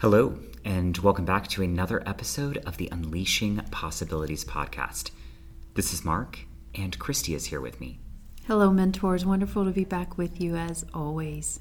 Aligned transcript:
Hello, 0.00 0.38
and 0.64 0.96
welcome 0.98 1.24
back 1.24 1.48
to 1.48 1.60
another 1.60 2.08
episode 2.08 2.58
of 2.58 2.76
the 2.76 2.88
Unleashing 2.92 3.56
Possibilities 3.72 4.44
podcast. 4.44 5.10
This 5.74 5.92
is 5.92 6.04
Mark, 6.04 6.38
and 6.72 6.96
Christy 7.00 7.34
is 7.34 7.46
here 7.46 7.60
with 7.60 7.80
me. 7.80 7.98
Hello, 8.46 8.70
mentors. 8.70 9.26
Wonderful 9.26 9.64
to 9.64 9.72
be 9.72 9.82
back 9.82 10.16
with 10.16 10.40
you 10.40 10.54
as 10.54 10.86
always. 10.94 11.58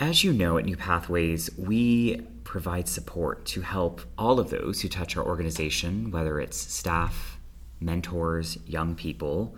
As 0.00 0.24
you 0.24 0.32
know, 0.32 0.56
at 0.56 0.64
New 0.64 0.78
Pathways, 0.78 1.50
we 1.58 2.22
provide 2.42 2.88
support 2.88 3.44
to 3.48 3.60
help 3.60 4.00
all 4.16 4.40
of 4.40 4.48
those 4.48 4.80
who 4.80 4.88
touch 4.88 5.14
our 5.14 5.26
organization, 5.26 6.10
whether 6.10 6.40
it's 6.40 6.56
staff, 6.56 7.38
mentors, 7.80 8.56
young 8.64 8.94
people, 8.94 9.54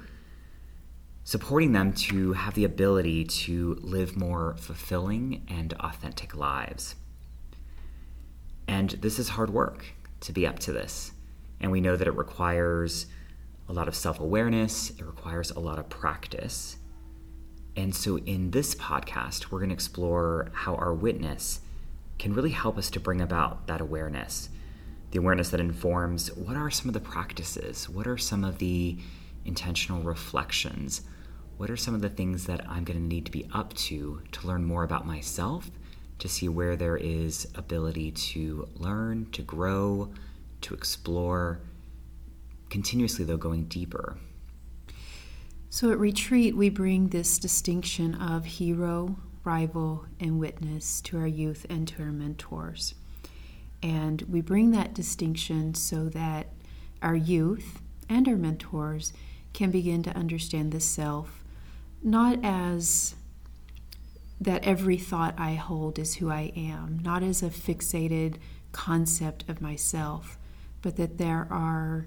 supporting 1.22 1.70
them 1.70 1.92
to 1.92 2.32
have 2.32 2.54
the 2.54 2.64
ability 2.64 3.24
to 3.24 3.78
live 3.82 4.16
more 4.16 4.56
fulfilling 4.58 5.46
and 5.46 5.74
authentic 5.74 6.34
lives. 6.34 6.96
And 8.66 8.90
this 8.90 9.18
is 9.18 9.30
hard 9.30 9.50
work 9.50 9.84
to 10.20 10.32
be 10.32 10.46
up 10.46 10.58
to 10.60 10.72
this. 10.72 11.12
And 11.60 11.70
we 11.70 11.80
know 11.80 11.96
that 11.96 12.08
it 12.08 12.16
requires 12.16 13.06
a 13.68 13.72
lot 13.72 13.88
of 13.88 13.94
self 13.94 14.20
awareness, 14.20 14.90
it 14.90 15.04
requires 15.04 15.50
a 15.50 15.60
lot 15.60 15.78
of 15.78 15.88
practice. 15.88 16.76
And 17.76 17.94
so, 17.94 18.18
in 18.18 18.50
this 18.50 18.74
podcast, 18.74 19.50
we're 19.50 19.58
going 19.58 19.70
to 19.70 19.74
explore 19.74 20.50
how 20.52 20.74
our 20.76 20.94
witness 20.94 21.60
can 22.18 22.34
really 22.34 22.50
help 22.50 22.78
us 22.78 22.90
to 22.90 23.00
bring 23.00 23.20
about 23.20 23.66
that 23.66 23.80
awareness. 23.80 24.48
The 25.10 25.18
awareness 25.18 25.50
that 25.50 25.60
informs 25.60 26.32
what 26.34 26.56
are 26.56 26.70
some 26.70 26.88
of 26.88 26.94
the 26.94 27.00
practices, 27.00 27.88
what 27.88 28.06
are 28.06 28.18
some 28.18 28.44
of 28.44 28.58
the 28.58 28.98
intentional 29.44 30.02
reflections, 30.02 31.02
what 31.56 31.70
are 31.70 31.76
some 31.76 31.94
of 31.94 32.02
the 32.02 32.08
things 32.08 32.46
that 32.46 32.68
I'm 32.68 32.84
going 32.84 32.98
to 32.98 33.04
need 33.04 33.26
to 33.26 33.32
be 33.32 33.48
up 33.52 33.74
to 33.74 34.22
to 34.32 34.46
learn 34.46 34.64
more 34.64 34.84
about 34.84 35.06
myself 35.06 35.70
to 36.24 36.28
see 36.30 36.48
where 36.48 36.74
there 36.74 36.96
is 36.96 37.46
ability 37.54 38.10
to 38.10 38.66
learn, 38.76 39.26
to 39.30 39.42
grow, 39.42 40.10
to 40.62 40.72
explore, 40.72 41.60
continuously, 42.70 43.26
though, 43.26 43.36
going 43.36 43.64
deeper. 43.64 44.16
So 45.68 45.92
at 45.92 45.98
retreat, 45.98 46.56
we 46.56 46.70
bring 46.70 47.08
this 47.08 47.36
distinction 47.36 48.14
of 48.14 48.46
hero, 48.46 49.18
rival, 49.44 50.06
and 50.18 50.40
witness 50.40 51.02
to 51.02 51.18
our 51.18 51.26
youth 51.26 51.66
and 51.68 51.86
to 51.88 52.02
our 52.02 52.10
mentors. 52.10 52.94
And 53.82 54.22
we 54.22 54.40
bring 54.40 54.70
that 54.70 54.94
distinction 54.94 55.74
so 55.74 56.08
that 56.08 56.46
our 57.02 57.14
youth 57.14 57.82
and 58.08 58.26
our 58.26 58.36
mentors 58.36 59.12
can 59.52 59.70
begin 59.70 60.02
to 60.04 60.16
understand 60.16 60.72
the 60.72 60.80
self 60.80 61.44
not 62.02 62.38
as 62.42 63.14
that 64.40 64.64
every 64.64 64.98
thought 64.98 65.34
I 65.38 65.54
hold 65.54 65.98
is 65.98 66.16
who 66.16 66.30
I 66.30 66.52
am, 66.56 67.00
not 67.02 67.22
as 67.22 67.42
a 67.42 67.50
fixated 67.50 68.36
concept 68.72 69.44
of 69.48 69.60
myself, 69.60 70.38
but 70.82 70.96
that 70.96 71.18
there 71.18 71.46
are 71.50 72.06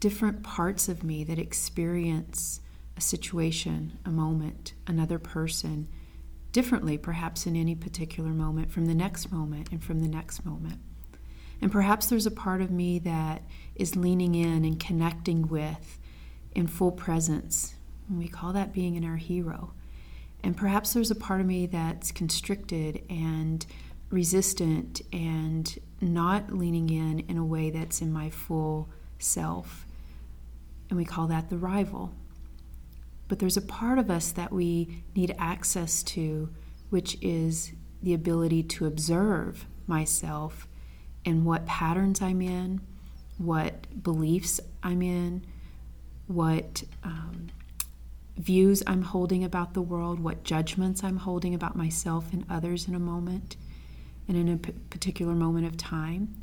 different 0.00 0.42
parts 0.42 0.88
of 0.88 1.02
me 1.02 1.24
that 1.24 1.38
experience 1.38 2.60
a 2.96 3.00
situation, 3.00 3.98
a 4.04 4.10
moment, 4.10 4.74
another 4.86 5.18
person 5.18 5.88
differently, 6.52 6.96
perhaps 6.96 7.46
in 7.46 7.56
any 7.56 7.74
particular 7.74 8.30
moment, 8.30 8.70
from 8.70 8.86
the 8.86 8.94
next 8.94 9.32
moment 9.32 9.68
and 9.72 9.82
from 9.82 10.00
the 10.00 10.08
next 10.08 10.44
moment. 10.44 10.78
And 11.60 11.72
perhaps 11.72 12.06
there's 12.06 12.26
a 12.26 12.30
part 12.30 12.60
of 12.60 12.70
me 12.70 12.98
that 13.00 13.42
is 13.74 13.96
leaning 13.96 14.34
in 14.34 14.64
and 14.64 14.78
connecting 14.78 15.48
with 15.48 15.98
in 16.54 16.66
full 16.66 16.92
presence. 16.92 17.74
And 18.08 18.18
we 18.18 18.28
call 18.28 18.52
that 18.52 18.72
being 18.72 18.94
in 18.94 19.04
our 19.04 19.16
hero. 19.16 19.72
And 20.44 20.54
perhaps 20.54 20.92
there's 20.92 21.10
a 21.10 21.14
part 21.14 21.40
of 21.40 21.46
me 21.46 21.64
that's 21.64 22.12
constricted 22.12 23.02
and 23.08 23.64
resistant 24.10 25.00
and 25.10 25.78
not 26.02 26.52
leaning 26.52 26.90
in 26.90 27.20
in 27.20 27.38
a 27.38 27.44
way 27.44 27.70
that's 27.70 28.02
in 28.02 28.12
my 28.12 28.28
full 28.28 28.90
self. 29.18 29.86
And 30.90 30.98
we 30.98 31.06
call 31.06 31.28
that 31.28 31.48
the 31.48 31.56
rival. 31.56 32.12
But 33.26 33.38
there's 33.38 33.56
a 33.56 33.62
part 33.62 33.98
of 33.98 34.10
us 34.10 34.32
that 34.32 34.52
we 34.52 35.02
need 35.16 35.34
access 35.38 36.02
to, 36.02 36.50
which 36.90 37.16
is 37.22 37.72
the 38.02 38.12
ability 38.12 38.64
to 38.64 38.84
observe 38.84 39.64
myself 39.86 40.68
and 41.24 41.46
what 41.46 41.64
patterns 41.64 42.20
I'm 42.20 42.42
in, 42.42 42.82
what 43.38 44.02
beliefs 44.02 44.60
I'm 44.82 45.00
in, 45.00 45.46
what 46.26 46.84
um, 47.02 47.48
views 48.36 48.82
I'm 48.86 49.02
holding 49.02 49.44
about 49.44 49.74
the 49.74 49.82
world, 49.82 50.20
what 50.20 50.44
judgments 50.44 51.04
I'm 51.04 51.18
holding 51.18 51.54
about 51.54 51.76
myself 51.76 52.32
and 52.32 52.44
others 52.50 52.88
in 52.88 52.94
a 52.94 53.00
moment 53.00 53.56
and 54.26 54.36
in 54.36 54.48
a 54.48 54.56
p- 54.56 54.72
particular 54.90 55.34
moment 55.34 55.66
of 55.66 55.76
time. 55.76 56.34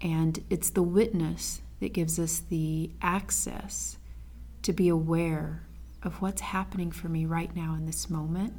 And 0.00 0.42
it's 0.50 0.70
the 0.70 0.82
witness 0.82 1.60
that 1.80 1.92
gives 1.92 2.18
us 2.18 2.40
the 2.40 2.90
access 3.00 3.98
to 4.62 4.72
be 4.72 4.88
aware 4.88 5.62
of 6.02 6.20
what's 6.20 6.40
happening 6.40 6.90
for 6.90 7.08
me 7.08 7.24
right 7.24 7.54
now 7.54 7.74
in 7.74 7.86
this 7.86 8.10
moment 8.10 8.54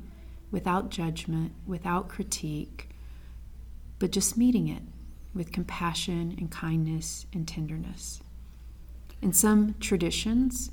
without 0.52 0.90
judgment, 0.90 1.54
without 1.66 2.10
critique, 2.10 2.90
but 4.00 4.12
just 4.12 4.38
meeting 4.38 4.68
it 4.68 4.82
with 5.34 5.52
compassion 5.52 6.36
and 6.38 6.50
kindness 6.50 7.26
and 7.34 7.48
tenderness. 7.48 8.22
In 9.22 9.34
some 9.34 9.76
traditions, 9.80 10.72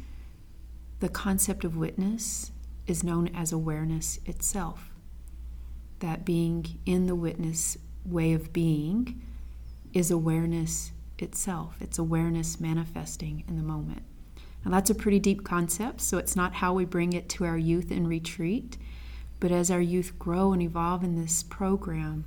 the 1.00 1.08
concept 1.08 1.64
of 1.64 1.76
witness 1.76 2.52
is 2.86 3.04
known 3.04 3.28
as 3.34 3.52
awareness 3.52 4.18
itself. 4.24 4.92
That 5.98 6.24
being 6.24 6.78
in 6.86 7.06
the 7.06 7.14
witness 7.14 7.76
way 8.04 8.32
of 8.32 8.52
being 8.52 9.20
is 9.92 10.10
awareness 10.10 10.92
itself. 11.18 11.76
It's 11.80 11.98
awareness 11.98 12.60
manifesting 12.60 13.44
in 13.48 13.56
the 13.56 13.62
moment. 13.62 14.02
Now, 14.64 14.70
that's 14.70 14.90
a 14.90 14.94
pretty 14.94 15.18
deep 15.18 15.44
concept, 15.44 16.00
so 16.00 16.18
it's 16.18 16.36
not 16.36 16.54
how 16.54 16.72
we 16.72 16.84
bring 16.84 17.12
it 17.12 17.28
to 17.30 17.44
our 17.44 17.58
youth 17.58 17.90
in 17.90 18.06
retreat. 18.06 18.76
But 19.38 19.52
as 19.52 19.70
our 19.70 19.80
youth 19.80 20.18
grow 20.18 20.52
and 20.52 20.62
evolve 20.62 21.04
in 21.04 21.20
this 21.20 21.42
program, 21.42 22.24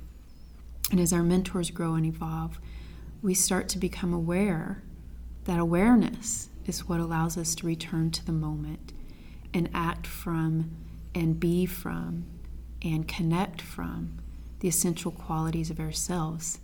and 0.90 1.00
as 1.00 1.12
our 1.12 1.22
mentors 1.22 1.70
grow 1.70 1.94
and 1.94 2.06
evolve, 2.06 2.60
we 3.20 3.34
start 3.34 3.68
to 3.70 3.78
become 3.78 4.12
aware 4.12 4.82
that 5.44 5.58
awareness 5.58 6.49
is 6.66 6.88
what 6.88 7.00
allows 7.00 7.36
us 7.36 7.54
to 7.56 7.66
return 7.66 8.10
to 8.10 8.24
the 8.24 8.32
moment 8.32 8.92
and 9.52 9.68
act 9.74 10.06
from 10.06 10.70
and 11.14 11.40
be 11.40 11.66
from 11.66 12.24
and 12.82 13.08
connect 13.08 13.60
from 13.60 14.18
the 14.60 14.68
essential 14.68 15.10
qualities 15.10 15.70
of 15.70 15.80
ourselves 15.80 16.60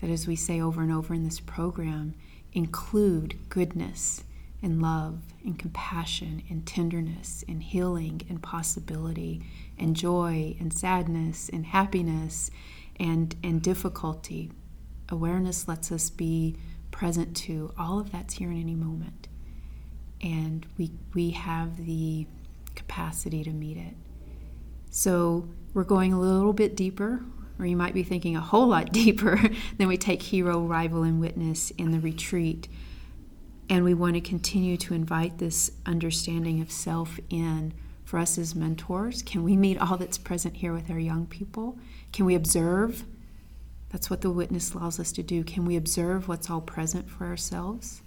that, 0.00 0.10
as 0.10 0.26
we 0.26 0.36
say 0.36 0.60
over 0.60 0.82
and 0.82 0.92
over 0.92 1.12
in 1.12 1.24
this 1.24 1.40
program, 1.40 2.14
include 2.52 3.36
goodness 3.48 4.24
and 4.62 4.80
love 4.80 5.22
and 5.44 5.58
compassion 5.58 6.42
and 6.48 6.66
tenderness 6.66 7.44
and 7.48 7.62
healing 7.62 8.22
and 8.28 8.42
possibility 8.42 9.42
and 9.78 9.96
joy 9.96 10.56
and 10.60 10.72
sadness 10.72 11.48
and 11.48 11.66
happiness 11.66 12.50
and, 12.98 13.36
and 13.42 13.62
difficulty. 13.62 14.50
Awareness 15.08 15.66
lets 15.66 15.90
us 15.90 16.10
be 16.10 16.56
present 16.90 17.36
to 17.36 17.72
all 17.78 17.98
of 17.98 18.12
that's 18.12 18.34
here 18.34 18.50
in 18.50 18.60
any 18.60 18.74
moment 18.74 19.28
and 20.22 20.66
we 20.78 20.90
we 21.14 21.30
have 21.30 21.84
the 21.84 22.26
capacity 22.74 23.44
to 23.44 23.50
meet 23.50 23.76
it. 23.76 23.94
So 24.90 25.48
we're 25.74 25.84
going 25.84 26.12
a 26.12 26.20
little 26.20 26.52
bit 26.52 26.76
deeper, 26.76 27.22
or 27.58 27.66
you 27.66 27.76
might 27.76 27.94
be 27.94 28.02
thinking 28.02 28.36
a 28.36 28.40
whole 28.40 28.66
lot 28.66 28.92
deeper 28.92 29.40
than 29.78 29.88
we 29.88 29.96
take 29.96 30.22
hero, 30.22 30.60
rival, 30.60 31.02
and 31.02 31.20
witness 31.20 31.70
in 31.72 31.92
the 31.92 32.00
retreat. 32.00 32.68
And 33.68 33.84
we 33.84 33.94
want 33.94 34.14
to 34.14 34.20
continue 34.20 34.76
to 34.78 34.94
invite 34.94 35.38
this 35.38 35.70
understanding 35.86 36.60
of 36.60 36.72
self 36.72 37.20
in 37.30 37.72
for 38.04 38.18
us 38.18 38.36
as 38.36 38.56
mentors. 38.56 39.22
Can 39.22 39.44
we 39.44 39.56
meet 39.56 39.78
all 39.78 39.96
that's 39.96 40.18
present 40.18 40.56
here 40.56 40.72
with 40.72 40.90
our 40.90 40.98
young 40.98 41.26
people? 41.26 41.78
Can 42.12 42.26
we 42.26 42.34
observe? 42.34 43.04
That's 43.90 44.10
what 44.10 44.22
the 44.22 44.30
witness 44.30 44.72
allows 44.72 44.98
us 44.98 45.12
to 45.12 45.22
do. 45.22 45.44
Can 45.44 45.64
we 45.64 45.76
observe 45.76 46.26
what's 46.26 46.50
all 46.50 46.60
present 46.60 47.08
for 47.08 47.26
ourselves? 47.26 48.02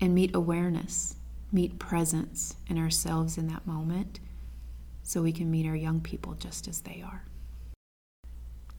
And 0.00 0.14
meet 0.14 0.34
awareness, 0.34 1.16
meet 1.52 1.78
presence 1.78 2.56
in 2.68 2.78
ourselves 2.78 3.36
in 3.36 3.48
that 3.48 3.66
moment 3.66 4.20
so 5.02 5.22
we 5.22 5.32
can 5.32 5.50
meet 5.50 5.66
our 5.66 5.76
young 5.76 6.00
people 6.00 6.34
just 6.34 6.68
as 6.68 6.80
they 6.82 7.02
are. 7.04 7.24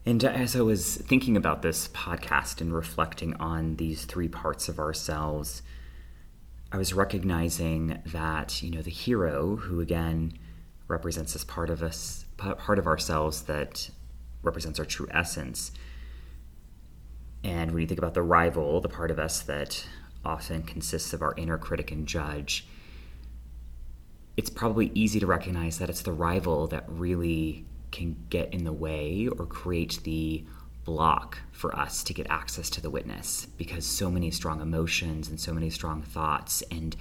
And 0.05 0.23
uh, 0.25 0.29
as 0.29 0.55
I 0.55 0.61
was 0.61 0.95
thinking 0.95 1.37
about 1.37 1.61
this 1.61 1.87
podcast 1.89 2.61
and 2.61 2.73
reflecting 2.73 3.35
on 3.35 3.75
these 3.75 4.05
three 4.05 4.27
parts 4.27 4.67
of 4.67 4.79
ourselves, 4.79 5.61
I 6.71 6.77
was 6.77 6.93
recognizing 6.93 8.01
that, 8.07 8.63
you 8.63 8.71
know, 8.71 8.81
the 8.81 8.89
hero, 8.89 9.57
who 9.57 9.81
again 9.81 10.33
represents 10.87 11.33
this 11.33 11.43
part 11.43 11.69
of 11.69 11.83
us, 11.83 12.25
part 12.37 12.79
of 12.79 12.87
ourselves 12.87 13.43
that 13.43 13.89
represents 14.41 14.79
our 14.79 14.85
true 14.85 15.07
essence. 15.11 15.71
And 17.43 17.71
when 17.71 17.81
you 17.81 17.87
think 17.87 17.99
about 17.99 18.13
the 18.13 18.21
rival, 18.21 18.81
the 18.81 18.89
part 18.89 19.11
of 19.11 19.19
us 19.19 19.41
that 19.43 19.85
often 20.23 20.63
consists 20.63 21.13
of 21.13 21.21
our 21.21 21.33
inner 21.37 21.57
critic 21.57 21.91
and 21.91 22.07
judge, 22.07 22.67
it's 24.37 24.49
probably 24.49 24.91
easy 24.93 25.19
to 25.19 25.27
recognize 25.27 25.79
that 25.79 25.89
it's 25.89 26.01
the 26.01 26.13
rival 26.13 26.67
that 26.67 26.85
really 26.87 27.65
can 27.91 28.15
get 28.29 28.53
in 28.53 28.63
the 28.63 28.73
way 28.73 29.27
or 29.27 29.45
create 29.45 29.99
the 30.03 30.45
block 30.83 31.37
for 31.51 31.75
us 31.75 32.03
to 32.03 32.13
get 32.13 32.27
access 32.29 32.69
to 32.69 32.81
the 32.81 32.89
witness 32.89 33.45
because 33.57 33.85
so 33.85 34.09
many 34.09 34.31
strong 34.31 34.61
emotions 34.61 35.29
and 35.29 35.39
so 35.39 35.53
many 35.53 35.69
strong 35.69 36.01
thoughts 36.01 36.63
and 36.71 36.95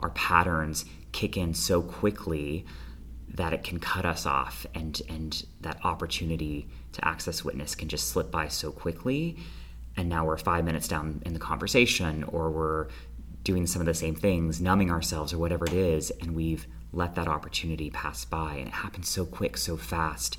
our 0.00 0.10
patterns 0.10 0.84
kick 1.12 1.36
in 1.36 1.52
so 1.52 1.82
quickly 1.82 2.64
that 3.28 3.52
it 3.52 3.62
can 3.62 3.78
cut 3.78 4.06
us 4.06 4.24
off 4.24 4.66
and 4.74 5.02
and 5.08 5.44
that 5.60 5.78
opportunity 5.84 6.66
to 6.92 7.06
access 7.06 7.44
witness 7.44 7.74
can 7.74 7.88
just 7.88 8.08
slip 8.08 8.30
by 8.30 8.48
so 8.48 8.70
quickly 8.70 9.36
and 9.96 10.08
now 10.08 10.24
we're 10.24 10.36
5 10.36 10.64
minutes 10.64 10.88
down 10.88 11.22
in 11.24 11.32
the 11.32 11.38
conversation 11.38 12.24
or 12.24 12.50
we're 12.50 12.88
doing 13.44 13.66
some 13.66 13.80
of 13.80 13.86
the 13.86 13.94
same 13.94 14.14
things 14.14 14.60
numbing 14.60 14.90
ourselves 14.90 15.32
or 15.32 15.38
whatever 15.38 15.64
it 15.66 15.72
is 15.72 16.10
and 16.20 16.34
we've 16.34 16.66
let 16.92 17.14
that 17.14 17.28
opportunity 17.28 17.90
pass 17.90 18.24
by 18.24 18.54
and 18.54 18.68
it 18.68 18.74
happens 18.74 19.08
so 19.08 19.24
quick 19.24 19.56
so 19.56 19.76
fast 19.76 20.38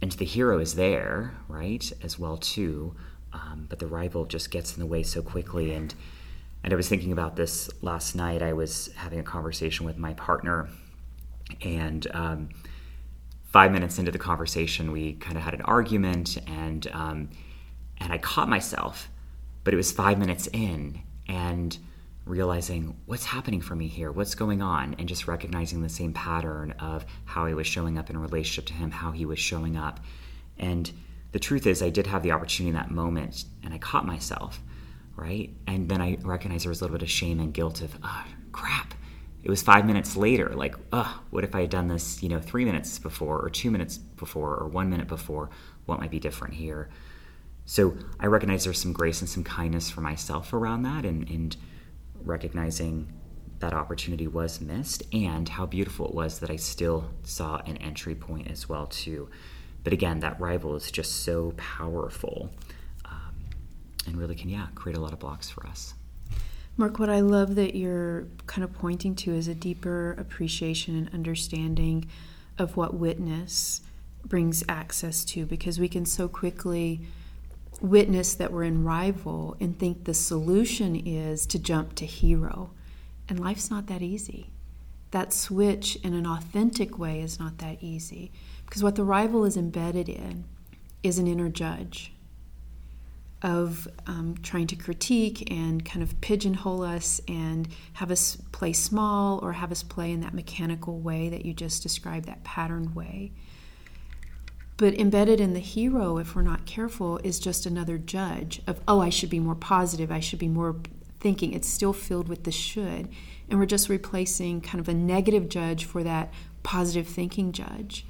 and 0.00 0.12
the 0.12 0.24
hero 0.24 0.58
is 0.58 0.74
there 0.74 1.34
right 1.48 1.92
as 2.02 2.18
well 2.18 2.36
too 2.36 2.94
um, 3.32 3.66
but 3.68 3.78
the 3.78 3.86
rival 3.86 4.24
just 4.24 4.50
gets 4.50 4.74
in 4.74 4.80
the 4.80 4.86
way 4.86 5.02
so 5.02 5.22
quickly 5.22 5.72
and 5.72 5.94
and 6.62 6.72
I 6.72 6.76
was 6.76 6.88
thinking 6.88 7.12
about 7.12 7.36
this 7.36 7.70
last 7.82 8.14
night. 8.14 8.42
I 8.42 8.52
was 8.52 8.90
having 8.96 9.20
a 9.20 9.22
conversation 9.22 9.86
with 9.86 9.96
my 9.96 10.14
partner, 10.14 10.68
and 11.62 12.06
um, 12.12 12.48
five 13.44 13.72
minutes 13.72 13.98
into 13.98 14.10
the 14.10 14.18
conversation, 14.18 14.92
we 14.92 15.14
kind 15.14 15.36
of 15.36 15.42
had 15.44 15.54
an 15.54 15.62
argument, 15.62 16.36
and 16.46 16.86
um, 16.92 17.30
and 17.98 18.12
I 18.12 18.18
caught 18.18 18.48
myself, 18.48 19.10
but 19.64 19.74
it 19.74 19.76
was 19.76 19.92
five 19.92 20.18
minutes 20.18 20.48
in, 20.52 21.02
and 21.28 21.76
realizing 22.24 22.96
what's 23.06 23.24
happening 23.24 23.60
for 23.60 23.74
me 23.74 23.86
here, 23.86 24.12
what's 24.12 24.34
going 24.34 24.62
on, 24.62 24.94
and 24.98 25.08
just 25.08 25.26
recognizing 25.26 25.82
the 25.82 25.88
same 25.88 26.12
pattern 26.12 26.72
of 26.72 27.04
how 27.24 27.46
I 27.46 27.54
was 27.54 27.66
showing 27.66 27.98
up 27.98 28.10
in 28.10 28.18
relationship 28.18 28.66
to 28.66 28.74
him, 28.74 28.90
how 28.90 29.12
he 29.12 29.24
was 29.24 29.38
showing 29.38 29.76
up, 29.76 30.00
and 30.58 30.90
the 31.32 31.38
truth 31.38 31.66
is, 31.66 31.82
I 31.82 31.90
did 31.90 32.06
have 32.06 32.22
the 32.22 32.32
opportunity 32.32 32.70
in 32.70 32.76
that 32.76 32.90
moment, 32.90 33.44
and 33.62 33.74
I 33.74 33.78
caught 33.78 34.06
myself 34.06 34.60
right? 35.18 35.50
And 35.66 35.88
then 35.88 36.00
I 36.00 36.16
recognized 36.22 36.64
there 36.64 36.70
was 36.70 36.80
a 36.80 36.84
little 36.84 36.96
bit 36.96 37.02
of 37.02 37.10
shame 37.10 37.40
and 37.40 37.52
guilt 37.52 37.82
of, 37.82 37.98
oh, 38.02 38.24
crap. 38.52 38.94
It 39.42 39.50
was 39.50 39.62
five 39.62 39.84
minutes 39.84 40.16
later, 40.16 40.50
like, 40.54 40.76
oh, 40.92 41.20
what 41.30 41.42
if 41.42 41.54
I 41.54 41.62
had 41.62 41.70
done 41.70 41.88
this, 41.88 42.22
you 42.22 42.28
know, 42.28 42.40
three 42.40 42.64
minutes 42.64 42.98
before, 42.98 43.40
or 43.40 43.50
two 43.50 43.70
minutes 43.70 43.98
before, 43.98 44.54
or 44.56 44.68
one 44.68 44.88
minute 44.88 45.08
before? 45.08 45.50
What 45.86 45.98
might 45.98 46.10
be 46.10 46.20
different 46.20 46.54
here? 46.54 46.88
So 47.68 47.94
I 48.18 48.28
recognize 48.28 48.64
there's 48.64 48.80
some 48.80 48.94
grace 48.94 49.20
and 49.20 49.28
some 49.28 49.44
kindness 49.44 49.90
for 49.90 50.00
myself 50.00 50.54
around 50.54 50.84
that, 50.84 51.04
and, 51.04 51.28
and 51.28 51.54
recognizing 52.24 53.12
that 53.58 53.74
opportunity 53.74 54.26
was 54.26 54.58
missed, 54.58 55.02
and 55.12 55.46
how 55.46 55.66
beautiful 55.66 56.08
it 56.08 56.14
was 56.14 56.38
that 56.38 56.48
I 56.48 56.56
still 56.56 57.10
saw 57.24 57.58
an 57.66 57.76
entry 57.76 58.14
point 58.14 58.50
as 58.50 58.70
well 58.70 58.86
too. 58.86 59.28
But 59.84 59.92
again, 59.92 60.20
that 60.20 60.40
rival 60.40 60.76
is 60.76 60.90
just 60.90 61.24
so 61.24 61.52
powerful 61.58 62.48
um, 63.04 63.34
and 64.06 64.16
really 64.16 64.34
can, 64.34 64.48
yeah, 64.48 64.68
create 64.74 64.96
a 64.96 65.00
lot 65.00 65.12
of 65.12 65.18
blocks 65.18 65.50
for 65.50 65.66
us. 65.66 65.92
Mark, 66.78 66.98
what 66.98 67.10
I 67.10 67.20
love 67.20 67.54
that 67.56 67.74
you're 67.74 68.28
kind 68.46 68.64
of 68.64 68.72
pointing 68.72 69.14
to 69.16 69.34
is 69.34 69.46
a 69.46 69.54
deeper 69.54 70.12
appreciation 70.12 70.96
and 70.96 71.12
understanding 71.12 72.06
of 72.56 72.78
what 72.78 72.94
witness 72.94 73.82
brings 74.24 74.64
access 74.70 75.22
to 75.26 75.44
because 75.44 75.78
we 75.78 75.88
can 75.88 76.06
so 76.06 76.28
quickly 76.28 77.02
witness 77.80 78.34
that 78.34 78.52
we're 78.52 78.64
in 78.64 78.84
rival 78.84 79.56
and 79.60 79.78
think 79.78 80.04
the 80.04 80.14
solution 80.14 80.96
is 80.96 81.46
to 81.46 81.58
jump 81.58 81.94
to 81.96 82.06
hero. 82.06 82.70
And 83.28 83.40
life's 83.40 83.70
not 83.70 83.86
that 83.86 84.02
easy. 84.02 84.50
That 85.10 85.32
switch 85.32 85.96
in 85.96 86.14
an 86.14 86.26
authentic 86.26 86.98
way 86.98 87.20
is 87.20 87.38
not 87.38 87.58
that 87.58 87.82
easy 87.82 88.32
because 88.66 88.82
what 88.82 88.96
the 88.96 89.04
rival 89.04 89.44
is 89.44 89.56
embedded 89.56 90.08
in 90.08 90.44
is 91.02 91.18
an 91.18 91.26
inner 91.26 91.48
judge 91.48 92.12
of 93.42 93.86
um, 94.06 94.34
trying 94.42 94.66
to 94.66 94.76
critique 94.76 95.50
and 95.50 95.84
kind 95.84 96.02
of 96.02 96.20
pigeonhole 96.20 96.82
us 96.82 97.20
and 97.28 97.68
have 97.94 98.10
us 98.10 98.36
play 98.50 98.72
small 98.72 99.38
or 99.42 99.52
have 99.52 99.70
us 99.70 99.82
play 99.82 100.10
in 100.10 100.20
that 100.20 100.34
mechanical 100.34 100.98
way 100.98 101.28
that 101.28 101.46
you 101.46 101.54
just 101.54 101.82
described, 101.82 102.26
that 102.26 102.42
patterned 102.42 102.94
way. 102.94 103.32
But 104.78 104.98
embedded 104.98 105.40
in 105.40 105.52
the 105.52 105.60
hero, 105.60 106.16
if 106.16 106.34
we're 106.34 106.42
not 106.42 106.64
careful, 106.64 107.18
is 107.18 107.38
just 107.38 107.66
another 107.66 107.98
judge 107.98 108.62
of, 108.66 108.80
oh, 108.88 109.00
I 109.00 109.10
should 109.10 109.28
be 109.28 109.40
more 109.40 109.54
positive, 109.54 110.10
I 110.10 110.20
should 110.20 110.38
be 110.38 110.48
more 110.48 110.76
thinking. 111.20 111.52
It's 111.52 111.68
still 111.68 111.92
filled 111.92 112.28
with 112.28 112.44
the 112.44 112.52
should. 112.52 113.08
And 113.50 113.58
we're 113.58 113.66
just 113.66 113.90
replacing 113.90 114.62
kind 114.62 114.80
of 114.80 114.88
a 114.88 114.94
negative 114.94 115.50
judge 115.50 115.84
for 115.84 116.02
that 116.04 116.32
positive 116.62 117.06
thinking 117.06 117.52
judge. 117.52 118.06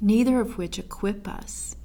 Neither 0.00 0.40
of 0.40 0.56
which 0.56 0.78
equip 0.78 1.28
us 1.28 1.76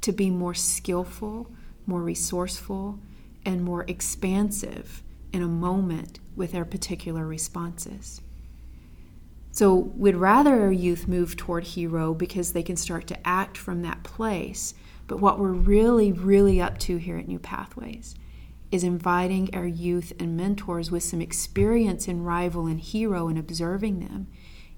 to 0.00 0.12
be 0.12 0.30
more 0.30 0.54
skillful 0.54 1.50
more 1.86 2.02
resourceful, 2.02 2.98
and 3.44 3.64
more 3.64 3.84
expansive 3.88 5.02
in 5.32 5.42
a 5.42 5.48
moment 5.48 6.20
with 6.36 6.54
our 6.54 6.64
particular 6.64 7.26
responses. 7.26 8.20
So, 9.54 9.74
we'd 9.74 10.16
rather 10.16 10.62
our 10.62 10.72
youth 10.72 11.06
move 11.06 11.36
toward 11.36 11.64
hero 11.64 12.14
because 12.14 12.52
they 12.52 12.62
can 12.62 12.76
start 12.76 13.06
to 13.08 13.26
act 13.26 13.58
from 13.58 13.82
that 13.82 14.02
place. 14.02 14.72
But 15.06 15.20
what 15.20 15.38
we're 15.38 15.52
really, 15.52 16.10
really 16.10 16.60
up 16.60 16.78
to 16.78 16.96
here 16.96 17.18
at 17.18 17.28
New 17.28 17.38
Pathways 17.38 18.14
is 18.70 18.82
inviting 18.82 19.54
our 19.54 19.66
youth 19.66 20.14
and 20.18 20.34
mentors 20.38 20.90
with 20.90 21.02
some 21.02 21.20
experience 21.20 22.08
in 22.08 22.24
rival 22.24 22.66
and 22.66 22.80
hero 22.80 23.28
and 23.28 23.38
observing 23.38 24.00
them, 24.00 24.26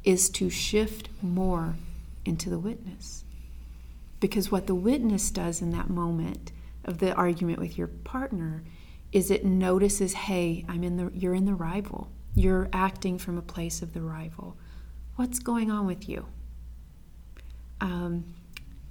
is 0.03 0.29
to 0.31 0.51
shift 0.51 1.09
more 1.23 1.77
into 2.25 2.51
the 2.51 2.59
witness. 2.59 3.25
Because 4.19 4.51
what 4.51 4.67
the 4.67 4.75
witness 4.75 5.31
does 5.31 5.63
in 5.63 5.71
that 5.71 5.89
moment 5.89 6.51
of 6.85 6.99
the 6.99 7.15
argument 7.15 7.61
with 7.61 7.79
your 7.79 7.87
partner 7.87 8.65
is 9.13 9.31
it 9.31 9.45
notices, 9.45 10.15
hey, 10.15 10.65
I'm 10.69 10.83
in 10.83 10.97
the 10.97 11.13
you're 11.15 11.35
in 11.35 11.45
the 11.45 11.55
rival. 11.55 12.11
You're 12.35 12.69
acting 12.73 13.19
from 13.19 13.39
a 13.39 13.43
place 13.43 13.81
of 13.81 13.95
the 13.95 14.03
rival. 14.03 14.57
What's 15.17 15.39
going 15.39 15.71
on 15.71 15.87
with 15.87 16.09
you? 16.09 16.27
Um, 17.81 18.35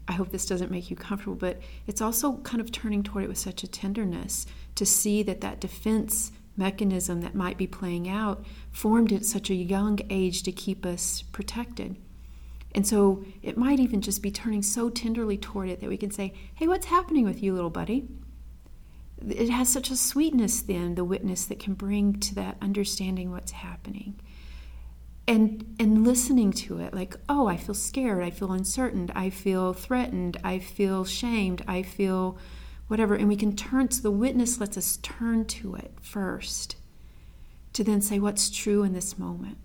I 0.07 0.13
hope 0.13 0.29
this 0.29 0.45
doesn't 0.45 0.71
make 0.71 0.89
you 0.89 0.95
comfortable, 0.95 1.35
but 1.35 1.59
it's 1.87 2.01
also 2.01 2.37
kind 2.37 2.61
of 2.61 2.71
turning 2.71 3.03
toward 3.03 3.25
it 3.25 3.27
with 3.27 3.37
such 3.37 3.63
a 3.63 3.67
tenderness 3.67 4.45
to 4.75 4.85
see 4.85 5.23
that 5.23 5.41
that 5.41 5.59
defense 5.59 6.31
mechanism 6.55 7.21
that 7.21 7.35
might 7.35 7.57
be 7.57 7.67
playing 7.67 8.07
out 8.07 8.45
formed 8.71 9.11
at 9.11 9.25
such 9.25 9.49
a 9.49 9.55
young 9.55 9.99
age 10.09 10.43
to 10.43 10.51
keep 10.51 10.85
us 10.85 11.23
protected. 11.31 11.97
And 12.75 12.87
so 12.87 13.23
it 13.41 13.57
might 13.57 13.79
even 13.79 14.01
just 14.01 14.21
be 14.21 14.31
turning 14.31 14.61
so 14.61 14.89
tenderly 14.89 15.37
toward 15.37 15.69
it 15.69 15.79
that 15.81 15.89
we 15.89 15.97
can 15.97 16.11
say, 16.11 16.33
Hey, 16.55 16.67
what's 16.67 16.87
happening 16.87 17.25
with 17.25 17.43
you, 17.43 17.53
little 17.53 17.69
buddy? 17.69 18.07
It 19.25 19.49
has 19.49 19.69
such 19.69 19.89
a 19.89 19.95
sweetness, 19.95 20.61
then, 20.61 20.95
the 20.95 21.03
witness 21.03 21.45
that 21.45 21.59
can 21.59 21.75
bring 21.75 22.19
to 22.21 22.35
that 22.35 22.57
understanding 22.61 23.31
what's 23.31 23.51
happening. 23.51 24.19
And, 25.25 25.75
and 25.79 26.03
listening 26.03 26.51
to 26.53 26.79
it, 26.79 26.93
like, 26.93 27.15
oh, 27.29 27.47
I 27.47 27.55
feel 27.55 27.75
scared, 27.75 28.23
I 28.23 28.29
feel 28.29 28.51
uncertain, 28.51 29.09
I 29.15 29.29
feel 29.29 29.71
threatened, 29.73 30.37
I 30.43 30.59
feel 30.59 31.05
shamed, 31.05 31.63
I 31.67 31.81
feel 31.81 32.37
whatever. 32.87 33.15
And 33.15 33.29
we 33.29 33.37
can 33.37 33.55
turn 33.55 33.87
to 33.87 34.01
the 34.01 34.11
witness, 34.11 34.59
lets 34.59 34.77
us 34.77 34.97
turn 34.97 35.45
to 35.45 35.75
it 35.75 35.93
first 36.01 36.75
to 37.71 37.83
then 37.83 38.01
say 38.01 38.19
what's 38.19 38.49
true 38.49 38.83
in 38.83 38.93
this 38.93 39.17
moment, 39.17 39.57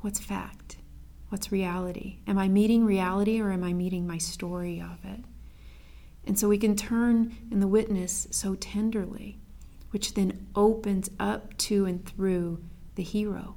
what's 0.00 0.18
fact. 0.18 0.78
What's 1.28 1.50
reality? 1.50 2.18
Am 2.26 2.38
I 2.38 2.48
meeting 2.48 2.84
reality 2.84 3.40
or 3.40 3.50
am 3.50 3.64
I 3.64 3.72
meeting 3.72 4.06
my 4.06 4.18
story 4.18 4.80
of 4.80 5.04
it? 5.04 5.24
And 6.24 6.38
so 6.38 6.48
we 6.48 6.58
can 6.58 6.76
turn 6.76 7.36
in 7.50 7.60
the 7.60 7.66
witness 7.66 8.28
so 8.30 8.54
tenderly, 8.54 9.40
which 9.90 10.14
then 10.14 10.46
opens 10.54 11.10
up 11.18 11.56
to 11.58 11.84
and 11.84 12.04
through 12.04 12.62
the 12.94 13.02
hero, 13.02 13.55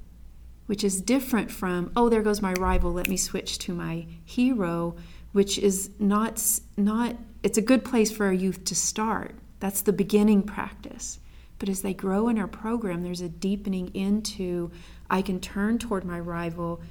which 0.69 0.83
is 0.83 1.01
different 1.01 1.49
from, 1.49 1.91
oh, 1.95 2.09
there 2.09 2.21
goes 2.21 2.43
my 2.43 2.53
rival, 2.53 2.93
let 2.93 3.09
me 3.09 3.17
switch 3.17 3.57
to 3.57 3.73
my 3.73 4.05
hero, 4.23 4.95
which 5.31 5.57
is 5.57 5.89
not, 5.97 6.59
not 6.77 7.15
it's 7.41 7.57
a 7.57 7.61
good 7.63 7.83
place 7.83 8.11
for 8.11 8.27
our 8.27 8.33
youth 8.33 8.63
to 8.65 8.75
start. 8.75 9.33
That's 9.59 9.81
the 9.81 9.91
beginning 9.91 10.43
practice. 10.43 11.17
But 11.57 11.69
as 11.69 11.81
they 11.81 11.95
grow 11.95 12.29
in 12.29 12.37
our 12.37 12.47
program, 12.47 13.01
there's 13.01 13.19
a 13.19 13.29
deepening 13.29 13.87
into 13.95 14.69
I 15.09 15.23
can 15.23 15.39
turn 15.39 15.79
toward 15.79 16.05
my 16.05 16.19
rival 16.19 16.83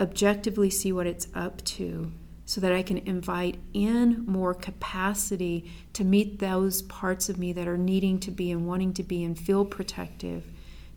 objectively 0.00 0.68
see 0.68 0.90
what 0.90 1.06
it's 1.06 1.28
up 1.36 1.62
to 1.66 2.10
so 2.46 2.60
that 2.60 2.72
I 2.72 2.82
can 2.82 2.98
invite 2.98 3.58
in 3.74 4.24
more 4.26 4.54
capacity 4.54 5.70
to 5.92 6.02
meet 6.02 6.40
those 6.40 6.82
parts 6.82 7.28
of 7.28 7.38
me 7.38 7.52
that 7.52 7.68
are 7.68 7.78
needing 7.78 8.18
to 8.18 8.32
be 8.32 8.50
and 8.50 8.66
wanting 8.66 8.92
to 8.94 9.04
be 9.04 9.22
and 9.22 9.38
feel 9.38 9.64
protective, 9.64 10.50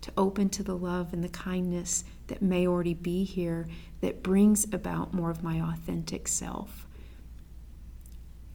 to 0.08 0.14
open 0.18 0.50
to 0.50 0.64
the 0.64 0.78
love 0.78 1.12
and 1.14 1.24
the 1.24 1.30
kindness 1.30 2.04
that 2.28 2.42
may 2.42 2.66
already 2.66 2.94
be 2.94 3.24
here 3.24 3.68
that 4.02 4.24
brings 4.24 4.66
about 4.74 5.14
more 5.14 5.30
of 5.30 5.44
my 5.44 5.60
authentic 5.60 6.28
self 6.28 6.88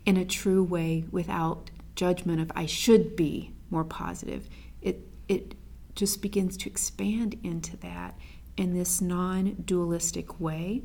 in 0.07 0.17
a 0.17 0.25
true 0.25 0.63
way 0.63 1.05
without 1.11 1.71
judgment 1.95 2.41
of 2.41 2.51
I 2.57 2.67
should 2.67 3.15
be 3.17 3.53
more 3.71 3.85
positive. 3.85 4.49
It 4.81 5.07
it 5.29 5.55
just 5.95 6.23
begins 6.23 6.57
to 6.57 6.71
expand 6.71 7.39
into 7.43 7.77
that 7.79 8.17
in 8.57 8.73
this 8.75 9.01
non 9.01 9.55
dualistic 9.65 10.41
way 10.41 10.83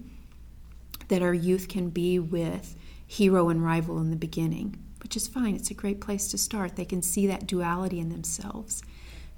that 1.07 1.21
our 1.21 1.33
youth 1.33 1.69
can 1.69 1.89
be 1.89 2.19
with 2.19 2.75
hero 3.05 3.47
and 3.47 3.63
rival 3.63 3.99
in 3.99 4.09
the 4.09 4.17
beginning. 4.17 4.83
which 5.01 5.15
is 5.15 5.27
fine. 5.27 5.55
It's 5.55 5.71
a 5.71 5.75
great 5.75 6.01
place 6.01 6.27
to 6.29 6.37
start. 6.37 6.75
They 6.75 6.83
can 6.83 7.01
see 7.01 7.27
that 7.27 7.47
duality 7.47 7.99
in 7.99 8.09
themselves. 8.09 8.81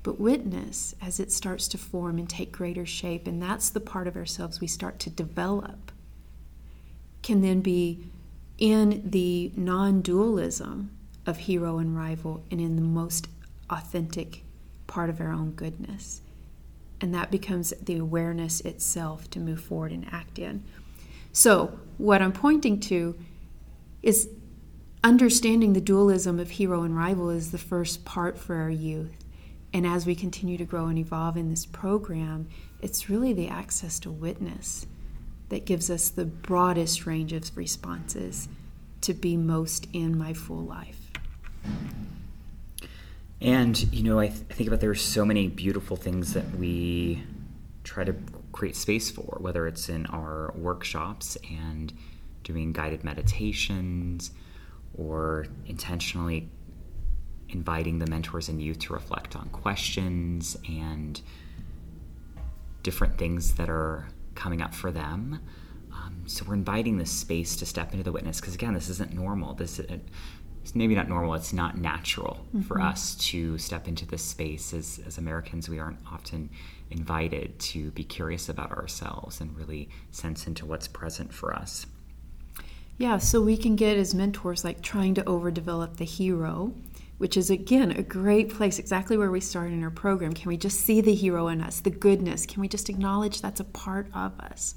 But 0.01 0.19
witness, 0.19 0.95
as 1.01 1.19
it 1.19 1.31
starts 1.31 1.67
to 1.69 1.77
form 1.77 2.17
and 2.17 2.29
take 2.29 2.51
greater 2.51 2.85
shape, 2.85 3.27
and 3.27 3.41
that's 3.41 3.69
the 3.69 3.81
part 3.81 4.07
of 4.07 4.15
ourselves 4.15 4.61
we 4.61 4.67
start 4.67 4.99
to 4.99 5.09
develop, 5.09 5.91
can 7.21 7.41
then 7.41 7.59
be 7.61 8.09
in 8.57 9.01
the 9.09 9.51
non 9.55 10.01
dualism 10.01 10.91
of 11.25 11.37
hero 11.37 11.77
and 11.77 11.95
rival 11.95 12.43
and 12.49 12.59
in 12.59 12.75
the 12.75 12.81
most 12.81 13.27
authentic 13.69 14.43
part 14.87 15.09
of 15.09 15.21
our 15.21 15.31
own 15.31 15.51
goodness. 15.51 16.21
And 17.01 17.13
that 17.13 17.31
becomes 17.31 17.73
the 17.81 17.97
awareness 17.97 18.61
itself 18.61 19.29
to 19.31 19.39
move 19.39 19.61
forward 19.61 19.91
and 19.91 20.05
act 20.11 20.39
in. 20.39 20.63
So, 21.31 21.79
what 21.97 22.21
I'm 22.21 22.31
pointing 22.31 22.79
to 22.81 23.17
is 24.01 24.29
understanding 25.03 25.73
the 25.73 25.81
dualism 25.81 26.39
of 26.39 26.51
hero 26.51 26.83
and 26.83 26.97
rival 26.97 27.29
is 27.29 27.51
the 27.51 27.57
first 27.57 28.03
part 28.03 28.37
for 28.37 28.55
our 28.55 28.69
youth. 28.69 29.15
And 29.73 29.85
as 29.85 30.05
we 30.05 30.15
continue 30.15 30.57
to 30.57 30.65
grow 30.65 30.87
and 30.87 30.97
evolve 30.97 31.37
in 31.37 31.49
this 31.49 31.65
program, 31.65 32.47
it's 32.81 33.09
really 33.09 33.33
the 33.33 33.47
access 33.47 33.99
to 33.99 34.11
witness 34.11 34.87
that 35.49 35.65
gives 35.65 35.89
us 35.89 36.09
the 36.09 36.25
broadest 36.25 37.05
range 37.05 37.33
of 37.33 37.55
responses 37.55 38.47
to 39.01 39.13
be 39.13 39.37
most 39.37 39.87
in 39.93 40.17
my 40.17 40.33
full 40.33 40.63
life. 40.63 41.11
And, 43.41 43.77
you 43.93 44.03
know, 44.03 44.19
I, 44.19 44.27
th- 44.27 44.41
I 44.49 44.53
think 44.53 44.67
about 44.67 44.81
there's 44.81 45.01
so 45.01 45.23
many 45.23 45.47
beautiful 45.47 45.95
things 45.95 46.33
that 46.33 46.49
we 46.55 47.23
try 47.83 48.03
to 48.03 48.15
create 48.51 48.75
space 48.75 49.09
for, 49.09 49.37
whether 49.39 49.65
it's 49.67 49.87
in 49.87 50.05
our 50.07 50.53
workshops 50.55 51.37
and 51.49 51.93
doing 52.43 52.73
guided 52.73 53.03
meditations 53.03 54.31
or 54.97 55.47
intentionally 55.65 56.49
inviting 57.49 57.99
the 57.99 58.07
mentors 58.07 58.49
and 58.49 58.61
youth 58.61 58.79
to 58.79 58.93
reflect 58.93 59.35
on 59.35 59.49
questions 59.49 60.57
and 60.67 61.21
different 62.83 63.17
things 63.17 63.55
that 63.55 63.69
are 63.69 64.07
coming 64.35 64.61
up 64.61 64.73
for 64.73 64.91
them. 64.91 65.39
Um, 65.91 66.23
so 66.27 66.45
we're 66.45 66.53
inviting 66.53 66.97
this 66.97 67.11
space 67.11 67.55
to 67.57 67.65
step 67.65 67.91
into 67.91 68.03
the 68.03 68.11
witness 68.11 68.39
because 68.39 68.55
again, 68.55 68.73
this 68.73 68.89
isn't 68.89 69.13
normal. 69.13 69.53
This 69.53 69.79
is, 69.79 69.99
it's 70.63 70.75
maybe 70.75 70.95
not 70.95 71.09
normal. 71.09 71.33
It's 71.33 71.53
not 71.53 71.77
natural 71.77 72.45
mm-hmm. 72.49 72.61
for 72.61 72.79
us 72.79 73.15
to 73.15 73.57
step 73.57 73.87
into 73.87 74.05
this 74.05 74.23
space 74.23 74.73
as 74.73 74.99
as 75.05 75.17
Americans. 75.17 75.67
We 75.67 75.79
aren't 75.79 75.99
often 76.11 76.49
invited 76.91 77.59
to 77.59 77.91
be 77.91 78.03
curious 78.03 78.49
about 78.49 78.71
ourselves 78.71 79.41
and 79.41 79.55
really 79.57 79.89
sense 80.11 80.47
into 80.47 80.65
what's 80.65 80.87
present 80.87 81.33
for 81.33 81.53
us. 81.53 81.85
Yeah, 82.97 83.17
so 83.17 83.41
we 83.41 83.55
can 83.55 83.75
get 83.75 83.97
as 83.97 84.13
mentors 84.13 84.65
like 84.65 84.81
trying 84.81 85.13
to 85.15 85.23
overdevelop 85.23 85.97
the 85.97 86.05
hero, 86.05 86.73
which 87.19 87.37
is 87.37 87.51
again 87.51 87.91
a 87.91 88.01
great 88.01 88.49
place, 88.49 88.79
exactly 88.79 89.15
where 89.15 89.29
we 89.29 89.39
started 89.39 89.73
in 89.73 89.83
our 89.83 89.91
program. 89.91 90.33
Can 90.33 90.49
we 90.49 90.57
just 90.57 90.79
see 90.79 91.01
the 91.01 91.13
hero 91.13 91.47
in 91.49 91.61
us, 91.61 91.81
the 91.81 91.91
goodness? 91.91 92.45
Can 92.45 92.61
we 92.61 92.67
just 92.67 92.89
acknowledge 92.89 93.41
that's 93.41 93.59
a 93.59 93.65
part 93.65 94.07
of 94.13 94.37
us? 94.39 94.73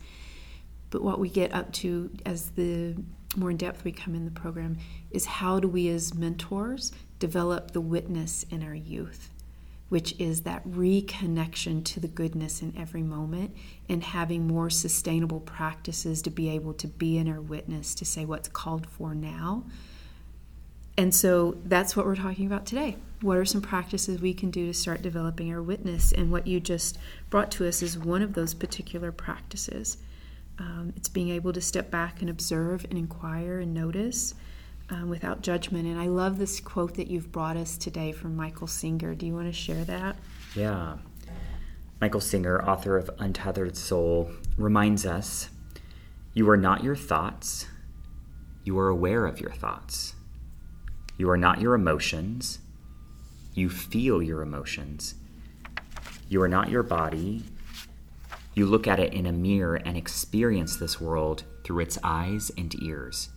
But 0.91 1.03
what 1.03 1.19
we 1.19 1.31
get 1.31 1.55
up 1.55 1.73
to 1.75 2.11
as 2.27 2.51
the 2.51 2.95
more 3.35 3.51
in 3.51 3.57
depth 3.57 3.83
we 3.83 3.93
come 3.93 4.15
in 4.15 4.27
the 4.27 4.31
program 4.31 4.77
is 5.11 5.25
how 5.25 5.59
do 5.59 5.67
we 5.67 5.89
as 5.89 6.13
mentors 6.13 6.93
develop 7.19 7.71
the 7.71 7.81
witness 7.81 8.45
in 8.51 8.63
our 8.63 8.75
youth? 8.75 9.31
which 9.93 10.19
is 10.19 10.41
that 10.45 10.67
reconnection 10.67 11.85
to 11.85 12.01
the 12.01 12.09
goodness 12.09 12.63
in 12.63 12.75
every 12.79 13.03
moment 13.03 13.55
and 13.91 14.03
having 14.03 14.47
more 14.47 14.71
sustainable 14.71 15.41
practices 15.41 16.23
to 16.23 16.31
be 16.31 16.49
able 16.49 16.73
to 16.73 16.89
be 16.89 17.19
in 17.19 17.29
our 17.29 17.43
witness 17.43 17.95
to 17.95 18.03
say 18.03 18.25
what's 18.25 18.49
called 18.49 18.87
for 18.87 19.15
now. 19.15 19.63
And 20.97 21.15
so 21.15 21.57
that's 21.65 21.97
what 21.97 22.05
we're 22.05 22.17
talking 22.17 22.47
about 22.47 22.67
today. 22.67 22.97
What 23.23 23.39
are 23.39 23.45
some 23.45 23.63
practices 23.63 24.21
we 24.21 24.35
can 24.35 24.51
do 24.51 24.67
to 24.67 24.75
start 24.75 25.01
developing 25.01 25.53
our 25.53 25.63
witness? 25.63 26.13
And 26.13 26.31
what 26.31 26.47
you 26.47 26.61
just 26.61 26.99
brought 27.31 27.51
to 27.53 27.67
us 27.67 27.83
is 27.83 27.97
one 27.97 28.21
of 28.21 28.35
those 28.35 28.53
particular 28.53 29.11
practices. 29.13 29.97
Um, 30.59 30.93
it's 30.97 31.09
being 31.09 31.31
able 31.31 31.53
to 31.55 31.61
step 31.61 31.91
back 31.91 32.21
and 32.21 32.29
observe 32.29 32.85
and 32.85 32.99
inquire 32.99 33.61
and 33.61 33.73
notice 33.73 34.35
um, 34.91 35.09
without 35.09 35.41
judgment. 35.41 35.87
And 35.87 35.99
I 35.99 36.07
love 36.07 36.39
this 36.39 36.61
quote 36.61 36.95
that 36.97 37.09
you've 37.09 37.33
brought 37.33 37.57
us 37.57 37.77
today 37.79 38.13
from 38.13 38.37
Michael 38.37 38.67
Singer. 38.67 39.15
Do 39.15 39.25
you 39.27 39.35
want 39.35 39.47
to 39.47 39.53
share 39.53 39.85
that? 39.85 40.17
Yeah. 40.55 40.99
Michael 42.01 42.21
Singer, 42.21 42.61
author 42.61 42.99
of 42.99 43.09
Untethered 43.19 43.77
Soul, 43.77 44.31
reminds 44.59 45.07
us 45.07 45.49
you 46.35 46.49
are 46.51 46.57
not 46.57 46.83
your 46.83 46.97
thoughts, 46.97 47.67
you 48.65 48.79
are 48.79 48.89
aware 48.89 49.25
of 49.25 49.41
your 49.41 49.53
thoughts. 49.53 50.15
You 51.17 51.31
are 51.31 51.37
not 51.37 51.61
your 51.61 51.75
emotions, 51.75 52.59
you 53.55 53.69
feel 53.69 54.23
your 54.23 54.43
emotions. 54.43 55.15
You 56.29 56.41
are 56.43 56.49
not 56.49 56.71
your 56.71 56.83
body, 56.83 57.45
you 58.55 58.67
look 58.67 58.87
at 58.87 59.01
it 59.01 59.15
in 59.15 59.27
a 59.27 59.33
mirror 59.33 59.77
and 59.77 59.97
experience 59.97 60.77
this 60.77 61.01
world 61.01 61.45
through 61.65 61.81
its 61.81 61.99
eyes 62.03 62.51
and 62.57 62.75
ears. 62.83 63.31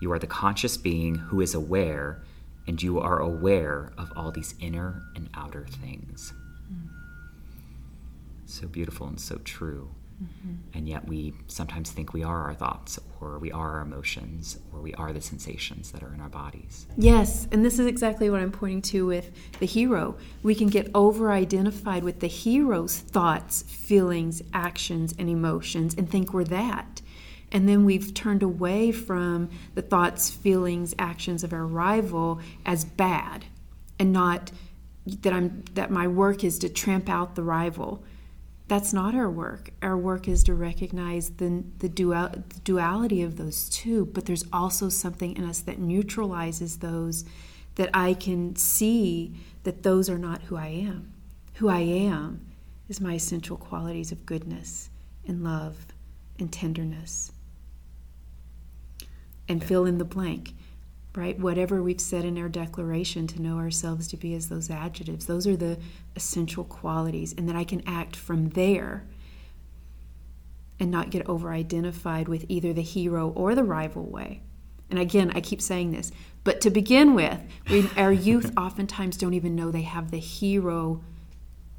You 0.00 0.12
are 0.12 0.18
the 0.18 0.26
conscious 0.26 0.76
being 0.76 1.16
who 1.16 1.40
is 1.40 1.54
aware, 1.54 2.22
and 2.66 2.82
you 2.82 3.00
are 3.00 3.18
aware 3.18 3.92
of 3.96 4.12
all 4.14 4.30
these 4.30 4.54
inner 4.60 5.02
and 5.16 5.30
outer 5.34 5.66
things. 5.66 6.32
Mm. 6.70 6.88
So 8.44 8.66
beautiful 8.66 9.06
and 9.06 9.20
so 9.20 9.36
true. 9.44 9.90
Mm-hmm. 10.22 10.76
And 10.76 10.88
yet 10.88 11.06
we 11.06 11.34
sometimes 11.46 11.90
think 11.90 12.12
we 12.12 12.24
are 12.24 12.42
our 12.44 12.54
thoughts, 12.54 12.98
or 13.20 13.38
we 13.38 13.52
are 13.52 13.76
our 13.76 13.80
emotions, 13.80 14.58
or 14.72 14.80
we 14.80 14.92
are 14.94 15.12
the 15.12 15.20
sensations 15.20 15.92
that 15.92 16.02
are 16.02 16.12
in 16.12 16.20
our 16.20 16.28
bodies. 16.28 16.86
Yes, 16.96 17.46
and 17.52 17.64
this 17.64 17.78
is 17.78 17.86
exactly 17.86 18.28
what 18.28 18.40
I'm 18.40 18.50
pointing 18.50 18.82
to 18.82 19.06
with 19.06 19.30
the 19.60 19.66
hero. 19.66 20.16
We 20.42 20.54
can 20.54 20.68
get 20.68 20.90
over 20.94 21.30
identified 21.30 22.02
with 22.02 22.20
the 22.20 22.26
hero's 22.26 22.96
thoughts, 22.96 23.62
feelings, 23.62 24.42
actions, 24.52 25.14
and 25.18 25.30
emotions 25.30 25.94
and 25.94 26.10
think 26.10 26.32
we're 26.32 26.44
that. 26.44 27.00
And 27.50 27.68
then 27.68 27.84
we've 27.84 28.12
turned 28.12 28.42
away 28.42 28.92
from 28.92 29.48
the 29.74 29.82
thoughts, 29.82 30.30
feelings, 30.30 30.94
actions 30.98 31.42
of 31.42 31.52
our 31.52 31.64
rival 31.64 32.40
as 32.66 32.84
bad 32.84 33.46
and 33.98 34.12
not 34.12 34.50
that 35.06 35.32
I'm 35.32 35.64
that 35.74 35.90
my 35.90 36.06
work 36.06 36.44
is 36.44 36.58
to 36.60 36.68
tramp 36.68 37.08
out 37.08 37.34
the 37.34 37.42
rival. 37.42 38.04
That's 38.68 38.92
not 38.92 39.14
our 39.14 39.30
work. 39.30 39.70
Our 39.80 39.96
work 39.96 40.28
is 40.28 40.44
to 40.44 40.54
recognize 40.54 41.30
the, 41.30 41.64
the, 41.78 41.88
dual, 41.88 42.28
the 42.28 42.60
duality 42.62 43.22
of 43.22 43.36
those 43.36 43.68
two, 43.70 44.06
but 44.06 44.26
there's 44.26 44.44
also 44.52 44.90
something 44.90 45.36
in 45.36 45.44
us 45.44 45.60
that 45.60 45.78
neutralizes 45.78 46.78
those 46.78 47.24
that 47.76 47.88
I 47.94 48.12
can 48.12 48.56
see 48.56 49.34
that 49.62 49.82
those 49.82 50.10
are 50.10 50.18
not 50.18 50.42
who 50.42 50.56
I 50.56 50.66
am. 50.66 51.12
Who 51.54 51.68
I 51.68 51.80
am 51.80 52.46
is 52.88 53.00
my 53.00 53.14
essential 53.14 53.56
qualities 53.56 54.12
of 54.12 54.26
goodness 54.26 54.90
and 55.26 55.42
love 55.42 55.86
and 56.38 56.52
tenderness 56.52 57.32
and 59.48 59.64
fill 59.64 59.86
in 59.86 59.98
the 59.98 60.04
blank, 60.04 60.54
right? 61.14 61.38
Whatever 61.38 61.82
we've 61.82 62.00
said 62.00 62.24
in 62.24 62.38
our 62.38 62.48
declaration 62.48 63.26
to 63.28 63.42
know 63.42 63.56
ourselves 63.56 64.08
to 64.08 64.16
be 64.16 64.34
as 64.34 64.48
those 64.48 64.70
adjectives, 64.70 65.26
those 65.26 65.46
are 65.46 65.56
the 65.56 65.78
essential 66.14 66.64
qualities, 66.64 67.34
and 67.36 67.48
that 67.48 67.56
I 67.56 67.64
can 67.64 67.82
act 67.86 68.14
from 68.14 68.50
there 68.50 69.06
and 70.80 70.90
not 70.90 71.10
get 71.10 71.28
over 71.28 71.52
identified 71.52 72.28
with 72.28 72.44
either 72.48 72.72
the 72.72 72.82
hero 72.82 73.30
or 73.30 73.54
the 73.54 73.64
rival 73.64 74.04
way. 74.04 74.42
And 74.90 74.98
again, 74.98 75.32
I 75.34 75.40
keep 75.40 75.60
saying 75.60 75.90
this, 75.90 76.12
but 76.44 76.60
to 76.62 76.70
begin 76.70 77.14
with, 77.14 77.40
we, 77.68 77.88
our 77.96 78.12
youth 78.28 78.52
oftentimes 78.56 79.16
don't 79.16 79.34
even 79.34 79.54
know 79.54 79.70
they 79.70 79.82
have 79.82 80.10
the 80.10 80.18
hero 80.18 81.02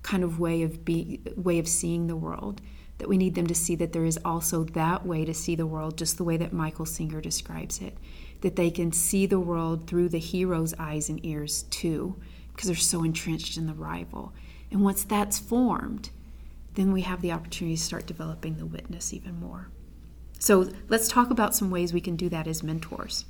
kind 0.03 0.23
of 0.23 0.39
way 0.39 0.63
of 0.63 0.85
be, 0.85 1.21
way 1.35 1.59
of 1.59 1.67
seeing 1.67 2.07
the 2.07 2.15
world 2.15 2.61
that 2.99 3.09
we 3.09 3.17
need 3.17 3.33
them 3.33 3.47
to 3.47 3.55
see 3.55 3.75
that 3.75 3.91
there 3.91 4.05
is 4.05 4.19
also 4.23 4.63
that 4.63 5.05
way 5.05 5.25
to 5.25 5.33
see 5.33 5.55
the 5.55 5.65
world, 5.65 5.97
just 5.97 6.17
the 6.17 6.23
way 6.23 6.37
that 6.37 6.53
Michael 6.53 6.85
Singer 6.85 7.21
describes 7.21 7.81
it. 7.81 7.97
That 8.41 8.55
they 8.55 8.69
can 8.69 8.91
see 8.91 9.25
the 9.25 9.39
world 9.39 9.87
through 9.87 10.09
the 10.09 10.19
hero's 10.19 10.73
eyes 10.77 11.09
and 11.09 11.25
ears 11.25 11.63
too, 11.63 12.15
because 12.53 12.67
they're 12.67 12.75
so 12.75 13.03
entrenched 13.03 13.57
in 13.57 13.67
the 13.67 13.73
rival. 13.73 14.33
And 14.69 14.83
once 14.83 15.03
that's 15.03 15.39
formed, 15.39 16.11
then 16.75 16.91
we 16.93 17.01
have 17.01 17.21
the 17.21 17.31
opportunity 17.31 17.75
to 17.75 17.81
start 17.81 18.05
developing 18.05 18.57
the 18.57 18.65
witness 18.65 19.13
even 19.13 19.39
more. 19.39 19.69
So 20.37 20.69
let's 20.87 21.07
talk 21.07 21.31
about 21.31 21.55
some 21.55 21.71
ways 21.71 21.93
we 21.93 22.01
can 22.01 22.15
do 22.15 22.29
that 22.29 22.47
as 22.47 22.63
mentors. 22.63 23.25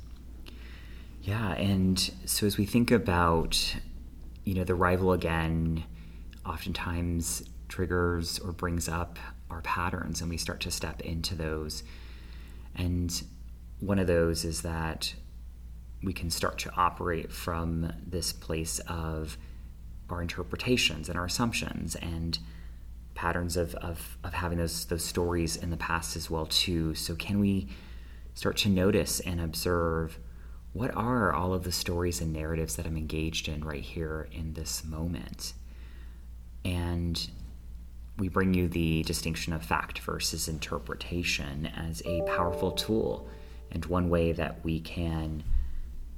Yeah, 1.22 1.52
and 1.52 1.98
so 2.24 2.46
as 2.46 2.56
we 2.56 2.66
think 2.66 2.90
about, 2.90 3.76
you 4.44 4.54
know, 4.54 4.64
the 4.64 4.74
rival 4.74 5.12
again, 5.12 5.84
oftentimes 6.46 7.42
triggers 7.68 8.38
or 8.38 8.52
brings 8.52 8.88
up 8.88 9.18
our 9.50 9.62
patterns 9.62 10.20
and 10.20 10.30
we 10.30 10.36
start 10.36 10.60
to 10.60 10.70
step 10.70 11.00
into 11.00 11.34
those. 11.34 11.82
And 12.74 13.22
one 13.80 13.98
of 13.98 14.06
those 14.06 14.44
is 14.44 14.62
that 14.62 15.14
we 16.02 16.12
can 16.12 16.30
start 16.30 16.58
to 16.58 16.72
operate 16.76 17.32
from 17.32 17.92
this 18.06 18.32
place 18.32 18.78
of 18.80 19.36
our 20.08 20.22
interpretations 20.22 21.08
and 21.08 21.18
our 21.18 21.26
assumptions 21.26 21.94
and 21.96 22.38
patterns 23.14 23.56
of, 23.56 23.74
of, 23.76 24.16
of 24.24 24.32
having 24.32 24.58
those 24.58 24.86
those 24.86 25.04
stories 25.04 25.56
in 25.56 25.70
the 25.70 25.76
past 25.76 26.16
as 26.16 26.30
well 26.30 26.46
too. 26.46 26.94
So 26.94 27.14
can 27.14 27.38
we 27.38 27.68
start 28.34 28.56
to 28.58 28.68
notice 28.68 29.20
and 29.20 29.40
observe 29.40 30.18
what 30.72 30.94
are 30.94 31.32
all 31.32 31.52
of 31.52 31.64
the 31.64 31.72
stories 31.72 32.20
and 32.20 32.32
narratives 32.32 32.76
that 32.76 32.86
I'm 32.86 32.96
engaged 32.96 33.48
in 33.48 33.64
right 33.64 33.82
here 33.82 34.28
in 34.32 34.54
this 34.54 34.84
moment? 34.84 35.52
And 36.64 37.28
we 38.18 38.28
bring 38.28 38.54
you 38.54 38.68
the 38.68 39.02
distinction 39.04 39.52
of 39.52 39.64
fact 39.64 39.98
versus 40.00 40.48
interpretation 40.48 41.66
as 41.66 42.02
a 42.04 42.22
powerful 42.22 42.72
tool 42.72 43.28
and 43.70 43.84
one 43.86 44.10
way 44.10 44.32
that 44.32 44.62
we 44.64 44.80
can 44.80 45.42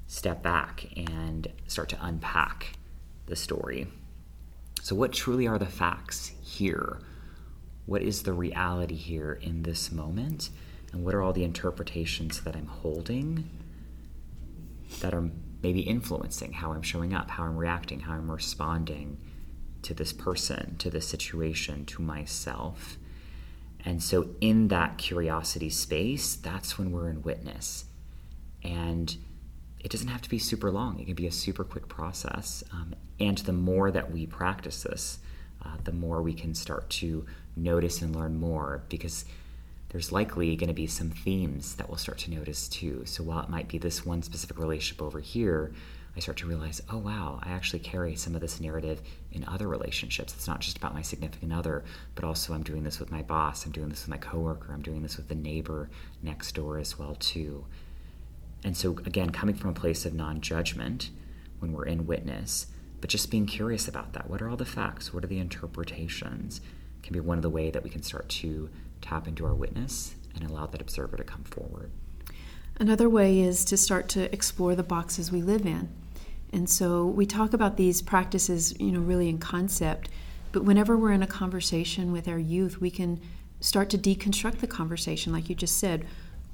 step 0.07 0.43
back 0.43 0.87
and 0.97 1.49
start 1.67 1.89
to 1.91 1.99
unpack 2.05 2.75
the 3.27 3.37
story. 3.37 3.87
So, 4.83 4.95
what 4.97 5.13
truly 5.13 5.47
are 5.47 5.59
the 5.59 5.67
facts 5.67 6.33
here? 6.43 6.99
What 7.87 8.03
is 8.03 8.23
the 8.23 8.33
reality 8.33 8.97
here 8.97 9.39
in 9.41 9.63
this 9.63 9.93
moment? 9.93 10.51
And 10.93 11.05
what 11.05 11.15
are 11.15 11.23
all 11.23 11.33
the 11.33 11.45
interpretations 11.45 12.41
that 12.43 12.55
I'm 12.55 12.67
holding 12.67 13.49
that 15.01 15.15
are 15.15 15.31
maybe 15.63 15.81
influencing 15.81 16.53
how 16.53 16.73
I'm 16.73 16.83
showing 16.83 17.15
up, 17.15 17.31
how 17.31 17.45
I'm 17.45 17.57
reacting, 17.57 18.01
how 18.01 18.13
I'm 18.13 18.31
responding 18.31 19.19
to 19.83 19.95
this 19.95 20.12
person, 20.12 20.77
to 20.79 20.91
this 20.91 21.09
situation, 21.09 21.85
to 21.87 22.03
myself? 22.03 22.99
And 23.85 24.03
so, 24.03 24.31
in 24.41 24.69
that 24.69 24.99
curiosity 24.99 25.71
space, 25.71 26.37
that's 26.37 26.79
when 26.79 26.93
we're 26.93 27.09
in 27.09 27.23
witness. 27.23 27.87
And 28.62 29.17
it 29.81 29.91
doesn't 29.91 30.09
have 30.09 30.23
to 30.23 30.31
be 30.31 30.39
super 30.39 30.71
long, 30.71 31.01
it 31.01 31.07
can 31.07 31.15
be 31.15 31.27
a 31.27 31.33
super 31.33 31.65
quick 31.65 31.89
process. 31.89 32.62
Um, 32.73 32.95
and 33.19 33.39
the 33.39 33.53
more 33.53 33.91
that 33.91 34.12
we 34.12 34.27
practice 34.27 34.83
this, 34.85 35.19
uh, 35.65 35.77
the 35.85 35.93
more 35.93 36.23
we 36.23 36.35
can 36.35 36.55
start 36.55 36.89
to 36.91 37.27
notice 37.57 38.03
and 38.03 38.15
learn 38.15 38.39
more 38.39 38.83
because 38.89 39.25
there's 39.91 40.11
likely 40.11 40.57
going 40.57 40.69
to 40.69 40.75
be 40.75 40.87
some 40.87 41.11
themes 41.11 41.75
that 41.77 41.89
we'll 41.89 41.99
start 41.99 42.19
to 42.19 42.31
notice 42.31 42.69
too. 42.69 43.03
So 43.05 43.23
while 43.23 43.43
it 43.43 43.51
might 43.51 43.69
be 43.69 43.79
this 43.79 44.07
one 44.07 44.23
specific 44.23 44.59
relationship 44.59 45.03
over 45.03 45.21
here, 45.21 45.73
I 46.14 46.21
start 46.21 46.37
to 46.38 46.47
realize, 46.47 46.83
oh 46.90 46.99
wow, 46.99 47.40
I 47.42 47.52
actually 47.52 47.78
carry 47.78 48.16
some 48.16 48.35
of 48.35 48.40
this 48.42 48.61
narrative 48.61 49.00
in 49.33 49.45
other 49.47 49.66
relationships. 49.66 50.35
It's 50.35 50.47
not 50.47 50.61
just 50.61 50.76
about 50.76 50.95
my 50.95 51.00
significant 51.00 51.52
other, 51.52 51.85
but 52.14 52.25
also 52.25 52.52
I'm 52.52 52.62
doing 52.62 52.85
this 52.85 53.00
with 53.00 53.11
my 53.11 53.23
boss, 53.23 53.64
I'm 53.64 53.73
doing 53.73 53.88
this 53.88 54.02
with 54.02 54.11
my 54.11 54.19
coworker, 54.19 54.73
I'm 54.73 54.83
doing 54.83 55.02
this 55.02 55.16
with 55.16 55.28
the 55.28 55.35
neighbor 55.35 55.88
next 56.23 56.54
door 56.54 56.78
as 56.78 56.99
well 56.99 57.14
too. 57.14 57.64
And 58.64 58.76
so, 58.76 58.92
again, 59.07 59.31
coming 59.31 59.54
from 59.54 59.71
a 59.71 59.75
place 59.75 60.04
of 60.04 60.14
non 60.14 60.40
judgment 60.40 61.11
when 61.61 61.73
we're 61.73 61.87
in 61.87 62.07
witness, 62.07 62.66
but 63.00 63.11
just 63.11 63.31
being 63.31 63.47
curious 63.47 63.88
about 63.88 64.12
that. 64.12 64.28
What 64.28 64.42
are 64.42 64.49
all 64.49 64.57
the 64.57 64.64
facts? 64.64 65.12
What 65.12 65.25
are 65.25 65.28
the 65.28 65.38
interpretations? 65.38 66.61
Can 67.02 67.14
be 67.14 67.21
one 67.21 67.38
of 67.38 67.42
the 67.42 67.50
way 67.50 67.71
that 67.71 67.83
we 67.83 67.90
can 67.90 68.02
start 68.02 68.28
to 68.28 68.71
tap 69.00 69.26
into 69.26 69.45
our 69.45 69.54
witness 69.54 70.14
and 70.35 70.49
allow 70.49 70.66
that 70.66 70.81
observer 70.81 71.16
to 71.16 71.25
come 71.25 71.45
forward. 71.45 71.90
Another 72.78 73.09
way 73.09 73.40
is 73.40 73.64
to 73.66 73.76
start 73.76 74.09
to 74.11 74.33
explore 74.33 74.75
the 74.75 74.83
boxes 74.83 75.31
we 75.31 75.42
live 75.42 75.66
in. 75.66 75.88
And 76.53 76.69
so 76.69 77.07
we 77.07 77.25
talk 77.25 77.53
about 77.53 77.77
these 77.77 78.03
practices, 78.03 78.79
you 78.79 78.93
know, 78.93 79.01
really 79.01 79.29
in 79.29 79.39
concept, 79.39 80.09
but 80.53 80.65
whenever 80.65 80.97
we're 80.97 81.13
in 81.13 81.23
a 81.23 81.27
conversation 81.27 82.13
with 82.13 82.29
our 82.29 82.39
youth, 82.39 82.81
we 82.81 82.91
can 82.91 83.21
start 83.61 83.89
to 83.91 83.99
deconstruct 83.99 84.59
the 84.59 84.67
conversation 84.67 85.33
like 85.33 85.49
you 85.49 85.55
just 85.55 85.79
said. 85.79 86.05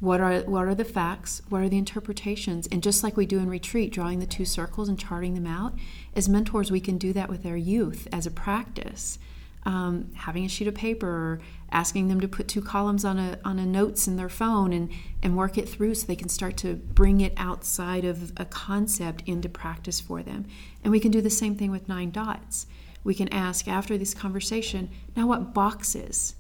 What 0.01 0.21
are 0.21 0.43
what 0.43 0.67
are 0.67 0.77
the 0.77 0.85
facts? 0.85 1.43
What 1.49 1.63
are 1.63 1.69
the 1.69 1.79
interpretations? 1.79 2.69
And 2.71 2.85
just 2.85 3.03
like 3.03 3.17
we 3.17 3.27
do 3.27 3.39
in 3.39 3.51
retreat 3.51 3.93
drawing 3.93 4.21
the 4.21 4.27
two 4.27 4.45
circles 4.45 4.89
and 4.89 4.97
charting 4.97 5.35
them 5.35 5.47
out 5.47 5.75
as 6.15 6.29
mentors 6.29 6.71
we 6.71 6.79
can 6.79 6.99
do 6.99 7.13
that 7.15 7.29
with 7.29 7.45
our 7.45 7.57
youth 7.57 8.07
as 8.13 8.25
a 8.25 8.31
practice 8.31 9.19
um, 9.65 10.11
having 10.15 10.45
a 10.45 10.49
sheet 10.49 10.69
of 10.69 10.75
paper 10.75 11.07
or 11.07 11.41
asking 11.71 12.09
them 12.09 12.21
to 12.21 12.29
put 12.29 12.49
two 12.49 12.63
columns 12.63 13.05
on 13.05 13.19
a 13.19 13.39
on 13.45 13.59
a 13.59 13.67
notes 13.67 14.07
in 14.07 14.17
their 14.17 14.29
phone 14.29 14.73
and 14.73 14.91
and 15.23 15.37
work 15.37 15.59
it 15.59 15.69
through 15.69 15.95
so 15.95 16.07
they 16.07 16.17
can 16.17 16.29
start 16.29 16.57
to 16.57 16.75
bring 16.75 17.21
it 17.21 17.35
outside 17.37 18.05
of 18.05 18.33
a 18.37 18.45
concept 18.45 19.23
into 19.27 19.49
practice 19.49 20.01
for 20.01 20.23
them 20.23 20.47
and 20.83 20.91
we 20.91 21.01
can 21.01 21.11
do 21.11 21.21
the 21.21 21.31
same 21.31 21.55
thing 21.55 21.71
with 21.71 21.89
nine 21.89 22.11
dots 22.11 22.67
we 23.05 23.15
can 23.15 23.29
ask 23.29 23.69
after 23.69 23.99
this 23.99 24.15
conversation 24.15 24.89
now 25.17 25.27
what 25.27 25.53
boxes 25.53 26.35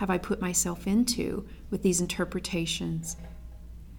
have 0.00 0.08
I 0.08 0.16
put 0.16 0.40
myself 0.40 0.86
into 0.86 1.46
with 1.68 1.82
these 1.82 2.00
interpretations? 2.00 3.18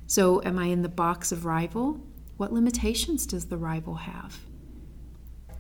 So, 0.08 0.42
am 0.44 0.58
I 0.58 0.66
in 0.66 0.82
the 0.82 0.90
box 0.90 1.32
of 1.32 1.46
rival? 1.46 2.02
What 2.38 2.52
limitations 2.52 3.28
does 3.28 3.46
the 3.46 3.58
rival 3.58 3.94
have? 3.94 4.40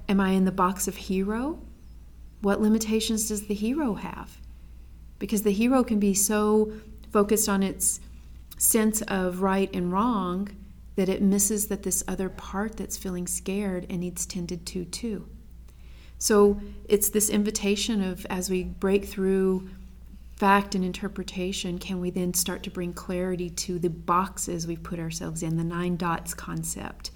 Am 0.10 0.20
I 0.20 0.32
in 0.32 0.46
the 0.46 0.52
box 0.52 0.88
of 0.88 0.96
hero? 0.96 1.62
What 2.42 2.62
limitations 2.62 3.28
does 3.28 3.48
the 3.48 3.54
hero 3.54 3.96
have? 3.96 4.38
Because 5.20 5.44
the 5.44 5.52
hero 5.52 5.84
can 5.84 6.00
be 6.00 6.14
so 6.14 6.74
focused 7.12 7.48
on 7.48 7.64
its 7.64 8.00
sense 8.58 9.02
of 9.04 9.42
right 9.42 9.70
and 9.74 9.92
wrong 9.92 10.50
that 10.96 11.10
it 11.10 11.22
misses 11.22 11.68
that 11.68 11.84
this 11.84 12.04
other 12.08 12.30
part 12.30 12.78
that's 12.78 12.98
feeling 12.98 13.28
scared 13.28 13.86
and 13.90 14.02
needs 14.02 14.26
tended 14.26 14.66
to 14.68 14.86
too. 14.86 15.28
So 16.18 16.62
it's 16.88 17.10
this 17.10 17.30
invitation 17.30 18.04
of 18.04 18.26
as 18.30 18.50
we 18.50 18.64
break 18.64 19.06
through 19.06 19.70
fact 20.36 20.76
and 20.76 20.84
interpretation 20.84 21.78
can 21.78 22.00
we 22.00 22.10
then 22.10 22.34
start 22.34 22.64
to 22.64 22.70
bring 22.72 22.94
clarity 22.94 23.50
to 23.50 23.80
the 23.80 23.90
boxes 23.90 24.68
we've 24.68 24.84
put 24.84 25.00
ourselves 25.00 25.44
in, 25.44 25.58
the 25.58 25.64
nine 25.64 25.98
dots 25.98 26.34
concept, 26.34 27.12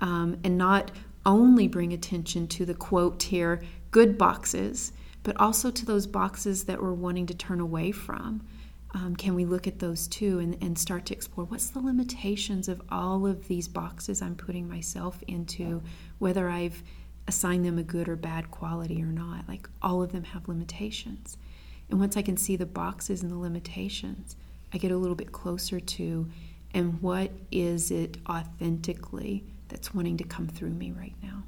um, 0.00 0.38
and 0.44 0.58
not 0.58 0.90
only 1.26 1.66
bring 1.66 1.92
attention 1.92 2.46
to 2.48 2.64
the 2.64 2.74
quote 2.74 3.22
here, 3.22 3.62
good 3.94 4.18
boxes, 4.18 4.92
but 5.22 5.40
also 5.40 5.70
to 5.70 5.86
those 5.86 6.04
boxes 6.04 6.64
that 6.64 6.82
we're 6.82 6.92
wanting 6.92 7.26
to 7.26 7.34
turn 7.34 7.60
away 7.60 7.92
from. 7.92 8.44
Um, 8.92 9.14
can 9.14 9.36
we 9.36 9.44
look 9.44 9.68
at 9.68 9.78
those 9.78 10.08
too 10.08 10.40
and, 10.40 10.60
and 10.60 10.76
start 10.76 11.06
to 11.06 11.14
explore 11.14 11.46
what's 11.46 11.70
the 11.70 11.78
limitations 11.78 12.66
of 12.66 12.82
all 12.90 13.24
of 13.24 13.46
these 13.46 13.68
boxes 13.68 14.20
I'm 14.20 14.34
putting 14.34 14.68
myself 14.68 15.22
into, 15.28 15.80
whether 16.18 16.48
I've 16.48 16.82
assigned 17.28 17.64
them 17.64 17.78
a 17.78 17.84
good 17.84 18.08
or 18.08 18.16
bad 18.16 18.50
quality 18.50 19.00
or 19.00 19.12
not? 19.12 19.46
Like 19.46 19.68
all 19.80 20.02
of 20.02 20.10
them 20.10 20.24
have 20.24 20.48
limitations. 20.48 21.36
And 21.88 22.00
once 22.00 22.16
I 22.16 22.22
can 22.22 22.36
see 22.36 22.56
the 22.56 22.66
boxes 22.66 23.22
and 23.22 23.30
the 23.30 23.38
limitations, 23.38 24.34
I 24.72 24.78
get 24.78 24.90
a 24.90 24.96
little 24.96 25.14
bit 25.14 25.30
closer 25.30 25.78
to 25.78 26.28
and 26.72 27.00
what 27.00 27.30
is 27.52 27.92
it 27.92 28.16
authentically 28.28 29.44
that's 29.68 29.94
wanting 29.94 30.16
to 30.16 30.24
come 30.24 30.48
through 30.48 30.70
me 30.70 30.90
right 30.90 31.14
now. 31.22 31.44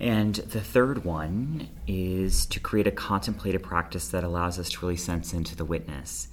And 0.00 0.34
the 0.34 0.60
third 0.60 1.04
one 1.04 1.68
is 1.86 2.46
to 2.46 2.60
create 2.60 2.86
a 2.86 2.90
contemplative 2.90 3.62
practice 3.62 4.08
that 4.08 4.24
allows 4.24 4.58
us 4.58 4.70
to 4.70 4.86
really 4.86 4.96
sense 4.96 5.32
into 5.32 5.54
the 5.54 5.64
witness. 5.64 6.28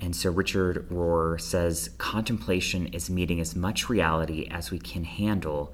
And 0.00 0.16
so 0.16 0.30
Richard 0.30 0.88
Rohr 0.88 1.40
says 1.40 1.90
contemplation 1.98 2.88
is 2.88 3.08
meeting 3.08 3.40
as 3.40 3.54
much 3.54 3.88
reality 3.88 4.48
as 4.50 4.70
we 4.70 4.78
can 4.78 5.04
handle 5.04 5.72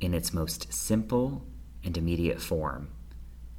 in 0.00 0.14
its 0.14 0.32
most 0.32 0.72
simple 0.72 1.44
and 1.84 1.96
immediate 1.96 2.40
form 2.40 2.88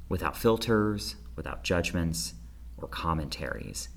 without 0.08 0.36
filters, 0.36 1.16
without 1.36 1.64
judgments, 1.64 2.34
or 2.76 2.86
commentaries. 2.86 3.88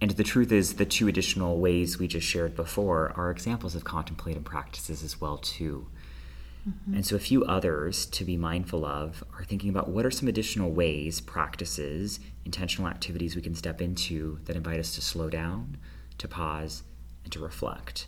And 0.00 0.10
the 0.12 0.24
truth 0.24 0.50
is, 0.50 0.74
the 0.74 0.86
two 0.86 1.08
additional 1.08 1.58
ways 1.58 1.98
we 1.98 2.08
just 2.08 2.26
shared 2.26 2.56
before 2.56 3.12
are 3.16 3.30
examples 3.30 3.74
of 3.74 3.84
contemplative 3.84 4.44
practices 4.44 5.02
as 5.02 5.20
well 5.20 5.36
too. 5.38 5.86
Mm-hmm. 6.68 6.94
And 6.94 7.06
so, 7.06 7.16
a 7.16 7.20
few 7.20 7.44
others 7.44 8.06
to 8.06 8.24
be 8.24 8.36
mindful 8.36 8.84
of 8.84 9.24
are 9.38 9.44
thinking 9.44 9.70
about 9.70 9.88
what 9.88 10.04
are 10.04 10.10
some 10.10 10.28
additional 10.28 10.70
ways, 10.70 11.20
practices, 11.20 12.20
intentional 12.44 12.90
activities 12.90 13.34
we 13.34 13.42
can 13.42 13.54
step 13.54 13.80
into 13.80 14.38
that 14.44 14.56
invite 14.56 14.78
us 14.78 14.94
to 14.96 15.00
slow 15.00 15.30
down, 15.30 15.78
to 16.18 16.28
pause, 16.28 16.82
and 17.24 17.32
to 17.32 17.38
reflect. 17.38 18.06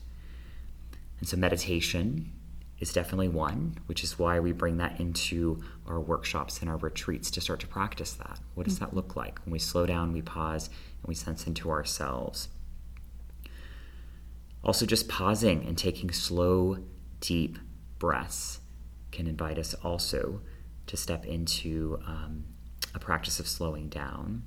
And 1.21 1.29
so, 1.29 1.37
meditation 1.37 2.31
is 2.79 2.93
definitely 2.93 3.29
one, 3.29 3.79
which 3.87 4.05
is 4.05 4.19
why 4.19 4.41
we 4.41 4.53
bring 4.53 4.77
that 4.77 5.01
into 5.01 5.63
our 5.87 6.01
workshops 6.01 6.61
and 6.61 6.69
our 6.69 6.77
retreats 6.79 7.31
to 7.31 7.41
start 7.41 7.61
to 7.61 7.67
practice 7.67 8.13
that. 8.15 8.41
What 8.55 8.65
does 8.65 8.75
mm-hmm. 8.75 8.87
that 8.87 8.95
look 8.95 9.17
like? 9.17 9.39
When 9.45 9.53
we 9.53 9.61
slow 9.61 9.87
down, 9.87 10.13
we 10.13 10.21
pause, 10.21 10.67
and 10.67 11.09
we 11.09 11.15
sense 11.15 11.47
into 11.47 11.71
ourselves. 11.71 12.49
Also, 14.63 14.85
just 14.85 15.09
pausing 15.09 15.65
and 15.67 15.79
taking 15.79 16.11
slow, 16.13 16.79
deep 17.21 17.59
breaths 18.03 18.59
can 19.13 19.29
invite 19.29 19.59
us 19.59 19.75
also 19.85 20.41
to 20.89 20.97
step 20.97 21.25
into 21.25 22.03
um, 22.05 22.43
a 22.97 22.99
practice 22.99 23.39
of 23.39 23.47
slowing 23.47 23.89
down 23.89 24.43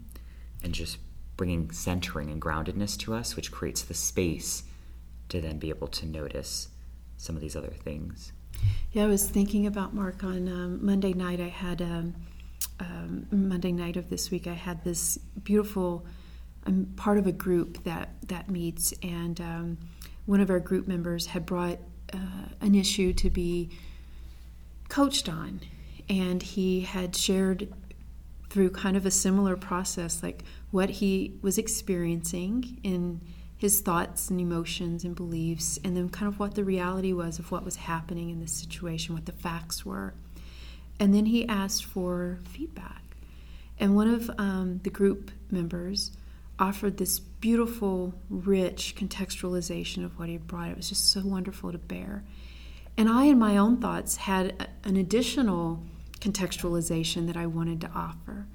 and 0.62 0.74
just 0.74 0.98
bringing 1.38 1.72
centering 1.72 2.30
and 2.30 2.42
groundedness 2.42 3.00
to 3.00 3.14
us, 3.14 3.38
which 3.38 3.54
creates 3.54 3.82
the 3.82 3.94
space 3.94 4.64
to 5.30 5.40
then 5.40 5.58
be 5.58 5.70
able 5.70 5.88
to 5.88 6.06
notice 6.06 6.68
some 7.16 7.38
of 7.38 7.42
these 7.42 7.56
other 7.56 7.70
things. 7.70 8.34
Yeah, 8.92 9.06
I 9.06 9.08
was 9.08 9.26
thinking 9.26 9.68
about 9.68 9.94
Mark 9.94 10.26
on 10.26 10.50
um, 10.50 10.86
Monday 10.86 11.14
night. 11.14 11.40
I 11.40 11.48
had 11.48 11.82
um, 11.82 12.14
um, 12.82 13.26
Monday 13.32 13.72
night 13.72 13.96
of 13.96 14.10
this 14.10 14.32
week. 14.32 14.48
I 14.48 14.54
had 14.54 14.84
this 14.84 15.18
beautiful. 15.46 16.06
I'm 16.66 16.88
part 16.98 17.18
of 17.18 17.26
a 17.26 17.32
group 17.32 17.86
that 17.86 18.10
that 18.28 18.50
meets, 18.50 18.94
and 19.02 19.40
um, 19.40 19.78
one 20.26 20.42
of 20.42 20.50
our 20.50 20.60
group 20.60 20.90
members 20.90 21.28
had 21.28 21.46
brought 21.46 21.80
uh, 22.16 22.50
an 22.62 22.76
issue 22.76 23.14
to 23.14 23.30
be 23.30 23.70
coached 24.90 25.28
on, 25.30 25.62
and 26.10 26.42
he 26.42 26.82
had 26.82 27.16
shared 27.16 27.74
through 28.50 28.70
kind 28.70 28.96
of 28.96 29.06
a 29.06 29.12
similar 29.12 29.56
process, 29.56 30.24
like 30.24 30.44
what 30.72 30.90
he 30.90 31.38
was 31.42 31.58
experiencing 31.58 32.80
in 32.84 33.22
his 33.58 33.82
thoughts 33.82 34.30
and 34.30 34.40
emotions 34.40 35.04
and 35.04 35.16
beliefs, 35.16 35.80
and 35.84 35.96
then 35.96 36.10
kind 36.10 36.28
of 36.28 36.40
what 36.40 36.56
the 36.56 36.64
reality 36.64 37.14
was 37.14 37.40
of 37.40 37.52
what 37.52 37.66
was 37.66 37.76
happening 37.76 38.30
in 38.30 38.40
this 38.40 38.52
situation, 38.52 39.14
what 39.14 39.26
the 39.26 39.32
facts 39.32 39.86
were. 39.86 40.14
And 41.00 41.14
then 41.14 41.26
he 41.26 41.48
asked 41.48 41.86
for 41.86 42.40
feedback. 42.46 43.02
And 43.80 43.96
one 43.96 44.08
of 44.08 44.32
um, 44.38 44.80
the 44.84 44.90
group 44.90 45.32
members 45.52 46.12
offered 46.60 46.98
this 46.98 47.20
beautiful, 47.20 48.14
rich 48.30 48.96
contextualization 48.98 50.04
of 50.06 50.18
what 50.18 50.30
he 50.30 50.38
brought. 50.38 50.70
It 50.70 50.78
was 50.78 50.90
just 50.90 51.12
so 51.12 51.22
wonderful 51.26 51.72
to 51.72 51.78
bear. 51.78 52.24
And 52.98 53.10
I, 53.10 53.26
in 53.26 53.40
my 53.40 53.58
own 53.58 53.82
thoughts, 53.82 54.16
had 54.16 54.70
an 54.84 54.96
additional 54.96 55.84
contextualization 56.20 57.28
that 57.28 57.38
I 57.38 57.46
wanted 57.46 57.82
to 57.82 57.92
offer. 57.94 58.48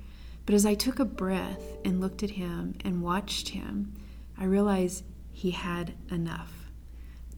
But 0.46 0.54
as 0.54 0.64
I 0.64 0.74
took 0.74 0.98
a 0.98 1.04
breath 1.04 1.62
and 1.84 2.00
looked 2.00 2.22
at 2.22 2.30
him 2.30 2.74
and 2.84 3.02
watched 3.02 3.50
him, 3.50 3.94
I 4.38 4.44
realized 4.44 5.04
he 5.32 5.50
had 5.50 5.94
enough. 6.10 6.52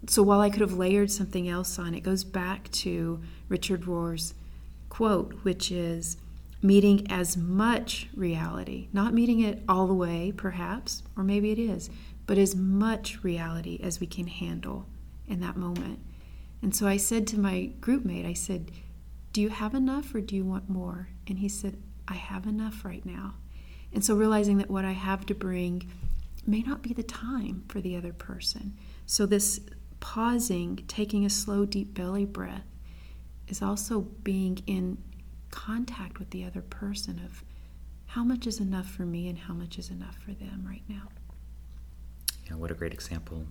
So 0.09 0.23
while 0.23 0.41
I 0.41 0.51
could 0.51 0.61
have 0.61 0.73
layered 0.73 1.11
something 1.11 1.49
else 1.49 1.79
on, 1.79 1.95
it 1.95 2.03
goes 2.03 2.25
back 2.25 2.71
to 2.71 3.21
Richard 3.49 3.87
Rohr's 3.87 4.35
quote, 4.89 5.33
which 5.43 5.71
is 5.71 6.17
meeting 6.63 7.11
as 7.11 7.37
much 7.37 8.09
reality, 8.15 8.89
not 8.93 9.13
meeting 9.13 9.41
it 9.41 9.63
all 9.69 9.87
the 9.87 9.95
way, 9.95 10.33
perhaps, 10.37 11.03
or 11.17 11.25
maybe 11.25 11.51
it 11.51 11.59
is, 11.59 11.91
but 12.27 12.39
as 12.39 12.55
much 12.55 13.23
reality 13.25 13.81
as 13.83 13.99
we 13.99 14.07
can 14.07 14.29
handle 14.29 14.87
in 15.27 15.41
that 15.41 15.57
moment. 15.57 15.99
And 16.63 16.75
so 16.75 16.87
I 16.87 16.97
said 16.97 17.27
to 17.29 17.41
my 17.41 17.67
group 17.81 18.05
mate, 18.05 18.25
I 18.25 18.33
said, 18.33 18.71
Do 19.33 19.41
you 19.41 19.49
have 19.49 19.75
enough 19.75 20.15
or 20.15 20.21
do 20.21 20.37
you 20.37 20.45
want 20.45 20.71
more? 20.71 21.09
And 21.27 21.41
he 21.41 21.49
said, 21.49 21.77
I 22.07 22.15
have 22.15 22.47
enough 22.47 22.85
right 22.85 23.05
now. 23.05 23.35
And 23.93 24.05
so 24.05 24.15
realizing 24.15 24.59
that 24.59 24.71
what 24.71 24.85
I 24.85 24.93
have 24.93 25.27
to 25.27 25.35
bring 25.35 25.91
may 26.47 26.63
not 26.63 26.83
be 26.83 26.93
the 26.93 27.03
time 27.03 27.65
for 27.69 27.81
the 27.81 27.97
other 27.97 28.13
person. 28.13 28.77
So 29.07 29.27
this 29.27 29.61
pausing, 30.01 30.85
taking 30.89 31.25
a 31.25 31.31
slow, 31.31 31.65
deep 31.65 31.95
belly 31.95 32.25
breath, 32.25 32.67
is 33.49 33.63
also 33.63 34.01
being 34.23 34.63
in 34.67 34.99
contact 35.53 36.19
with 36.19 36.31
the 36.31 36.45
other 36.45 36.63
person 36.63 37.21
of 37.25 37.45
how 38.07 38.25
much 38.25 38.47
is 38.47 38.59
enough 38.59 38.91
for 38.91 39.03
me 39.03 39.29
and 39.29 39.39
how 39.39 39.55
much 39.55 39.79
is 39.79 39.89
enough 39.89 40.17
for 40.17 40.33
them 40.33 40.65
right 40.67 40.83
now. 40.89 41.09
Yeah, 42.47 42.57
what 42.57 42.73
a 42.73 42.75
great 42.75 42.93
example. 42.93 43.47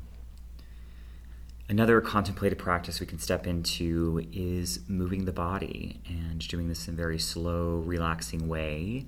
Another 1.70 2.02
contemplative 2.02 2.58
practice 2.58 3.00
we 3.00 3.06
can 3.06 3.18
step 3.18 3.48
into 3.48 4.28
is 4.34 4.82
moving 4.90 5.24
the 5.24 5.32
body 5.32 6.02
and 6.06 6.46
doing 6.50 6.68
this 6.68 6.88
in 6.90 6.96
a 6.96 6.98
very 6.98 7.18
slow, 7.18 7.78
relaxing 7.78 8.50
way 8.50 9.06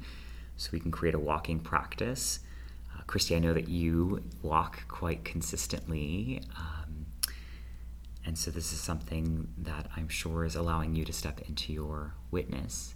so 0.56 0.70
we 0.72 0.80
can 0.80 0.92
create 0.92 1.14
a 1.14 1.20
walking 1.20 1.60
practice. 1.60 2.40
Uh, 2.96 3.02
Christy, 3.06 3.36
I 3.36 3.40
know 3.40 3.54
that 3.54 3.68
you 3.68 4.24
walk 4.42 4.88
quite 4.88 5.26
consistently. 5.26 6.42
Um, 6.58 6.83
and 8.26 8.38
so 8.38 8.52
this 8.52 8.72
is 8.74 8.80
something 8.80 9.48
that 9.58 9.88
I'm 9.96 10.08
sure 10.08 10.46
is 10.46 10.56
allowing 10.56 10.96
you 10.96 11.06
to 11.06 11.14
step 11.14 11.42
into 11.48 11.74
your 11.74 12.14
witness. 12.32 12.96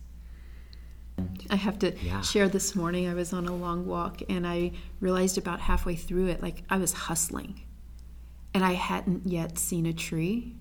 I 1.50 1.56
have 1.56 1.80
to 1.80 1.98
yeah. 2.00 2.22
share 2.22 2.48
this 2.48 2.76
morning. 2.76 3.08
I 3.08 3.14
was 3.14 3.34
on 3.34 3.48
a 3.48 3.56
long 3.56 3.88
walk 3.88 4.22
and 4.30 4.46
I 4.46 4.74
realized 5.00 5.38
about 5.38 5.60
halfway 5.60 5.96
through 5.96 6.28
it, 6.28 6.42
like 6.42 6.64
I 6.70 6.78
was 6.78 6.94
hustling 6.94 7.62
and 8.54 8.64
I 8.64 8.74
hadn't 8.74 9.28
yet 9.28 9.58
seen 9.58 9.86
a 9.86 9.94
tree. 9.94 10.56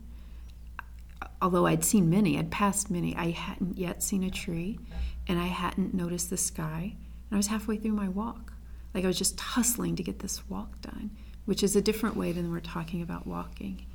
Although 1.41 1.67
I'd 1.67 1.85
seen 1.85 2.11
many, 2.11 2.39
I'd 2.39 2.51
passed 2.51 2.91
many, 2.91 3.17
I 3.17 3.31
hadn't 3.31 3.79
yet 3.79 4.03
seen 4.03 4.23
a 4.23 4.31
tree, 4.31 4.79
and 5.27 5.39
I 5.39 5.47
hadn't 5.47 5.95
noticed 5.95 6.31
the 6.31 6.37
sky. 6.37 6.95
And 6.95 7.33
I 7.33 7.37
was 7.37 7.47
halfway 7.47 7.77
through 7.77 7.93
my 7.93 8.09
walk. 8.09 8.53
Like 8.95 9.05
I 9.05 9.07
was 9.07 9.19
just 9.19 9.39
hustling 9.41 9.97
to 9.97 10.03
get 10.03 10.19
this 10.19 10.49
walk 10.49 10.81
done, 10.81 11.11
which 11.45 11.63
is 11.63 11.77
a 11.77 11.83
different 11.83 12.17
way 12.17 12.33
than 12.33 12.51
we're 12.51 12.61
talking 12.61 13.03
about 13.03 13.27
walking. 13.27 13.87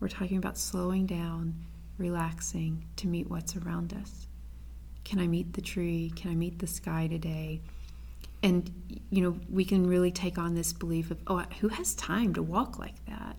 We're 0.00 0.08
talking 0.08 0.36
about 0.38 0.58
slowing 0.58 1.06
down, 1.06 1.54
relaxing 1.96 2.84
to 2.96 3.06
meet 3.06 3.28
what's 3.28 3.56
around 3.56 3.92
us. 3.94 4.26
Can 5.04 5.18
I 5.18 5.26
meet 5.26 5.54
the 5.54 5.62
tree? 5.62 6.12
Can 6.14 6.30
I 6.30 6.34
meet 6.34 6.58
the 6.58 6.66
sky 6.66 7.06
today? 7.06 7.60
And, 8.42 8.70
you 9.10 9.22
know, 9.22 9.36
we 9.50 9.64
can 9.64 9.86
really 9.86 10.12
take 10.12 10.38
on 10.38 10.54
this 10.54 10.72
belief 10.72 11.10
of, 11.10 11.18
oh, 11.26 11.44
who 11.60 11.68
has 11.68 11.94
time 11.94 12.34
to 12.34 12.42
walk 12.42 12.78
like 12.78 13.04
that? 13.06 13.36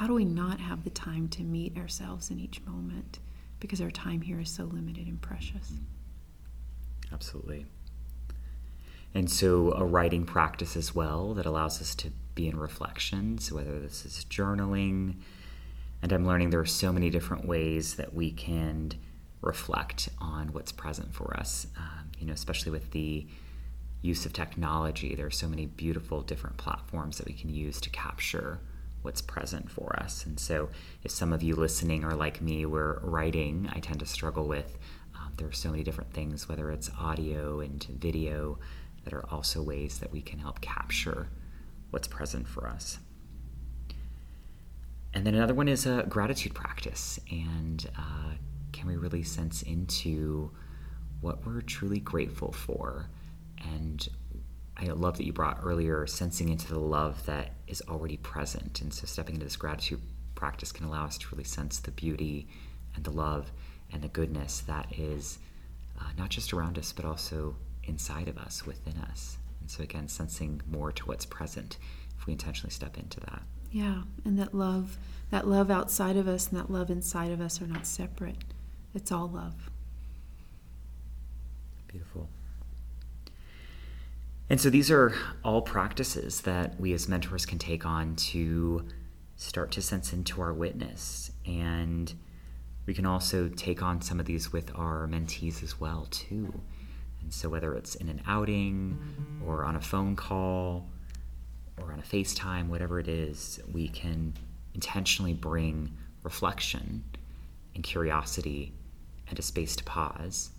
how 0.00 0.06
do 0.06 0.14
we 0.14 0.24
not 0.24 0.58
have 0.60 0.82
the 0.82 0.88
time 0.88 1.28
to 1.28 1.42
meet 1.42 1.76
ourselves 1.76 2.30
in 2.30 2.40
each 2.40 2.62
moment 2.64 3.18
because 3.58 3.82
our 3.82 3.90
time 3.90 4.22
here 4.22 4.40
is 4.40 4.48
so 4.48 4.64
limited 4.64 5.06
and 5.06 5.20
precious? 5.20 5.72
Absolutely. 7.12 7.66
And 9.12 9.30
so, 9.30 9.72
a 9.72 9.84
writing 9.84 10.24
practice 10.24 10.74
as 10.74 10.94
well 10.94 11.34
that 11.34 11.44
allows 11.44 11.82
us 11.82 11.94
to 11.96 12.12
be 12.34 12.48
in 12.48 12.58
reflection. 12.58 13.38
So, 13.38 13.56
whether 13.56 13.78
this 13.78 14.04
is 14.04 14.24
journaling, 14.28 15.16
and 16.02 16.12
I'm 16.12 16.26
learning 16.26 16.50
there 16.50 16.60
are 16.60 16.66
so 16.66 16.92
many 16.92 17.10
different 17.10 17.46
ways 17.46 17.94
that 17.96 18.14
we 18.14 18.30
can 18.30 18.92
reflect 19.42 20.08
on 20.18 20.52
what's 20.52 20.72
present 20.72 21.14
for 21.14 21.36
us. 21.36 21.66
Um, 21.76 22.10
you 22.18 22.26
know, 22.26 22.32
especially 22.32 22.72
with 22.72 22.90
the 22.90 23.26
use 24.02 24.24
of 24.26 24.32
technology, 24.32 25.14
there 25.14 25.26
are 25.26 25.30
so 25.30 25.48
many 25.48 25.66
beautiful 25.66 26.22
different 26.22 26.56
platforms 26.56 27.18
that 27.18 27.26
we 27.26 27.34
can 27.34 27.50
use 27.50 27.80
to 27.82 27.90
capture 27.90 28.60
what's 29.02 29.22
present 29.22 29.70
for 29.70 29.94
us. 29.98 30.24
And 30.26 30.38
so, 30.38 30.68
if 31.02 31.10
some 31.10 31.32
of 31.32 31.42
you 31.42 31.54
listening 31.56 32.04
are 32.04 32.14
like 32.14 32.40
me, 32.40 32.66
we're 32.66 32.98
writing, 33.00 33.70
I 33.74 33.80
tend 33.80 34.00
to 34.00 34.06
struggle 34.06 34.46
with. 34.46 34.78
Um, 35.14 35.32
there 35.36 35.48
are 35.48 35.52
so 35.52 35.70
many 35.70 35.82
different 35.82 36.12
things, 36.12 36.48
whether 36.48 36.70
it's 36.70 36.90
audio 36.98 37.60
and 37.60 37.82
video, 37.84 38.58
that 39.04 39.14
are 39.14 39.24
also 39.30 39.62
ways 39.62 39.98
that 39.98 40.12
we 40.12 40.20
can 40.20 40.38
help 40.38 40.60
capture 40.60 41.28
what's 41.90 42.08
present 42.08 42.48
for 42.48 42.66
us. 42.66 42.98
And 45.12 45.26
then 45.26 45.34
another 45.34 45.54
one 45.54 45.68
is 45.68 45.86
a 45.86 46.04
gratitude 46.08 46.54
practice. 46.54 47.18
And 47.30 47.88
uh, 47.98 48.34
can 48.72 48.86
we 48.88 48.96
really 48.96 49.22
sense 49.24 49.62
into 49.62 50.50
what 51.20 51.44
we're 51.44 51.60
truly 51.60 51.98
grateful 51.98 52.52
for 52.52 53.10
and 53.62 54.08
I 54.76 54.86
love 54.86 55.18
that 55.18 55.26
you 55.26 55.32
brought 55.32 55.60
earlier 55.62 56.06
sensing 56.06 56.48
into 56.48 56.68
the 56.68 56.78
love 56.78 57.24
that 57.26 57.52
is 57.66 57.82
already 57.88 58.16
present. 58.16 58.80
And 58.80 58.92
so 58.92 59.06
stepping 59.06 59.34
into 59.34 59.44
this 59.44 59.56
gratitude 59.56 60.00
practice 60.34 60.72
can 60.72 60.86
allow 60.86 61.04
us 61.04 61.18
to 61.18 61.26
really 61.32 61.44
sense 61.44 61.80
the 61.80 61.90
beauty 61.90 62.48
and 62.94 63.04
the 63.04 63.10
love 63.10 63.52
and 63.92 64.02
the 64.02 64.08
goodness 64.08 64.60
that 64.60 64.86
is 64.96 65.38
uh, 66.00 66.04
not 66.16 66.30
just 66.30 66.54
around 66.54 66.78
us, 66.78 66.92
but 66.92 67.04
also 67.04 67.56
inside 67.84 68.28
of 68.28 68.38
us, 68.38 68.64
within 68.64 68.96
us. 68.96 69.36
So, 69.70 69.84
again, 69.84 70.08
sensing 70.08 70.60
more 70.68 70.90
to 70.90 71.06
what's 71.06 71.24
present 71.24 71.78
if 72.18 72.26
we 72.26 72.32
intentionally 72.32 72.72
step 72.72 72.98
into 72.98 73.20
that. 73.20 73.42
Yeah, 73.70 74.02
and 74.24 74.36
that 74.36 74.52
love, 74.52 74.98
that 75.30 75.46
love 75.46 75.70
outside 75.70 76.16
of 76.16 76.26
us 76.26 76.48
and 76.48 76.58
that 76.58 76.72
love 76.72 76.90
inside 76.90 77.30
of 77.30 77.40
us 77.40 77.62
are 77.62 77.68
not 77.68 77.86
separate. 77.86 78.42
It's 78.96 79.12
all 79.12 79.28
love. 79.28 79.70
Beautiful. 81.86 82.28
And 84.48 84.60
so 84.60 84.70
these 84.70 84.90
are 84.90 85.14
all 85.44 85.62
practices 85.62 86.40
that 86.40 86.80
we 86.80 86.92
as 86.92 87.08
mentors 87.08 87.46
can 87.46 87.58
take 87.58 87.86
on 87.86 88.16
to 88.16 88.88
start 89.36 89.70
to 89.72 89.82
sense 89.82 90.12
into 90.12 90.42
our 90.42 90.52
witness. 90.52 91.30
And 91.46 92.12
we 92.86 92.94
can 92.94 93.06
also 93.06 93.48
take 93.48 93.82
on 93.84 94.02
some 94.02 94.18
of 94.18 94.26
these 94.26 94.52
with 94.52 94.76
our 94.76 95.06
mentees 95.06 95.62
as 95.62 95.78
well, 95.78 96.08
too. 96.10 96.60
And 97.22 97.32
so 97.32 97.48
whether 97.48 97.74
it's 97.74 97.94
in 97.94 98.08
an 98.08 98.22
outing 98.26 98.98
or 99.44 99.64
on 99.64 99.76
a 99.76 99.80
phone 99.80 100.16
call 100.16 100.88
or 101.78 101.92
on 101.92 101.98
a 101.98 102.02
FaceTime, 102.02 102.68
whatever 102.68 102.98
it 102.98 103.08
is, 103.08 103.60
we 103.72 103.88
can 103.88 104.34
intentionally 104.74 105.34
bring 105.34 105.96
reflection 106.22 107.04
and 107.74 107.84
curiosity 107.84 108.72
and 109.28 109.38
a 109.38 109.42
space 109.42 109.76
to 109.76 109.84
pause 109.84 110.50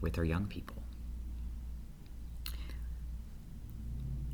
with 0.00 0.18
our 0.18 0.24
young 0.24 0.46
people. 0.46 0.82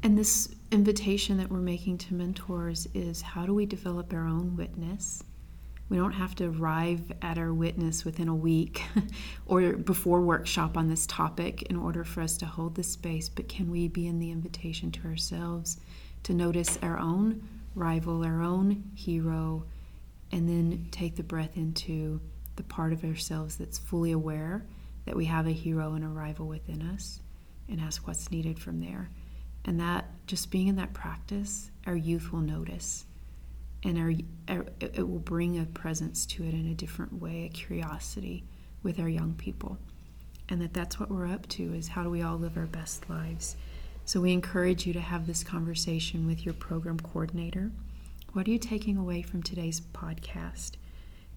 And 0.03 0.19
this 0.19 0.53
invitation 0.73 1.39
that 1.39 1.49
we're 1.49 1.59
making 1.59 1.99
to 1.99 2.15
mentors 2.15 2.89
is 2.93 3.23
how 3.23 3.47
do 3.47 3.55
we 3.55 3.67
develop 3.67 4.13
our 4.13 4.27
own 4.27 4.57
witness? 4.57 5.23
We 5.93 5.99
don't 5.99 6.13
have 6.13 6.35
to 6.37 6.47
arrive 6.47 7.13
at 7.21 7.37
our 7.37 7.53
witness 7.53 8.03
within 8.03 8.29
a 8.29 8.35
week 8.35 8.83
or 9.47 9.75
before 9.75 10.23
workshop 10.23 10.79
on 10.79 10.89
this 10.89 11.07
topic 11.07 11.65
in 11.65 11.77
order 11.77 12.03
for 12.03 12.23
us 12.23 12.39
to 12.39 12.47
hold 12.47 12.77
the 12.77 12.83
space, 12.83 13.29
but 13.29 13.47
can 13.47 13.71
we 13.71 13.89
be 13.89 14.07
in 14.07 14.19
the 14.19 14.31
invitation 14.31 14.91
to 14.93 15.07
ourselves 15.07 15.79
to 16.23 16.33
notice 16.33 16.79
our 16.81 16.97
own 16.97 17.47
rival, 17.75 18.25
our 18.25 18.41
own 18.41 18.85
hero, 18.95 19.67
and 20.31 20.49
then 20.49 20.89
take 20.93 21.15
the 21.15 21.23
breath 21.23 21.59
into 21.59 22.23
the 22.57 22.63
part 22.63 22.95
of 22.95 23.05
ourselves 23.05 23.59
that's 23.59 23.77
fully 23.77 24.13
aware 24.13 24.65
that 25.05 25.15
we 25.15 25.27
have 25.27 25.47
a 25.47 25.53
hero 25.53 25.93
and 25.93 26.07
a 26.07 26.09
rival 26.09 26.47
within 26.47 26.81
us 26.81 27.21
and 27.69 27.79
ask 27.79 28.07
what's 28.07 28.31
needed 28.31 28.59
from 28.59 28.81
there. 28.81 29.11
And 29.67 29.79
that 29.81 30.07
just 30.27 30.51
being 30.51 30.69
in 30.69 30.77
that 30.77 30.95
practice, 30.95 31.71
our 31.87 31.97
youth 31.97 32.33
will 32.33 32.41
notice. 32.41 33.05
And 33.85 33.99
our, 33.99 34.65
it 34.81 35.09
will 35.09 35.19
bring 35.19 35.59
a 35.59 35.65
presence 35.65 36.25
to 36.27 36.45
it 36.45 36.55
in 36.55 36.69
a 36.69 36.75
different 36.75 37.21
way, 37.21 37.45
a 37.45 37.49
curiosity 37.49 38.45
with 38.83 39.01
our 39.01 39.09
young 39.09 39.35
people. 39.35 39.79
And 40.49 40.61
that 40.63 40.75
that's 40.75 41.01
what 41.01 41.11
we're 41.11 41.27
up 41.27 41.49
to 41.51 41.75
is 41.75 41.89
how 41.89 42.03
do 42.03 42.11
we 42.11 42.23
all 42.23 42.37
live 42.39 42.57
our 42.57 42.67
best 42.67 43.09
lives 43.11 43.57
So 44.05 44.21
we 44.21 44.33
encourage 44.33 44.85
you 44.87 44.93
to 44.95 45.01
have 45.01 45.27
this 45.27 45.45
conversation 45.45 46.27
with 46.27 46.45
your 46.45 46.55
program 46.55 46.99
coordinator. 46.99 47.71
What 48.33 48.47
are 48.49 48.51
you 48.51 48.59
taking 48.59 48.97
away 48.97 49.23
from 49.23 49.43
today's 49.43 49.81
podcast? 49.81 50.73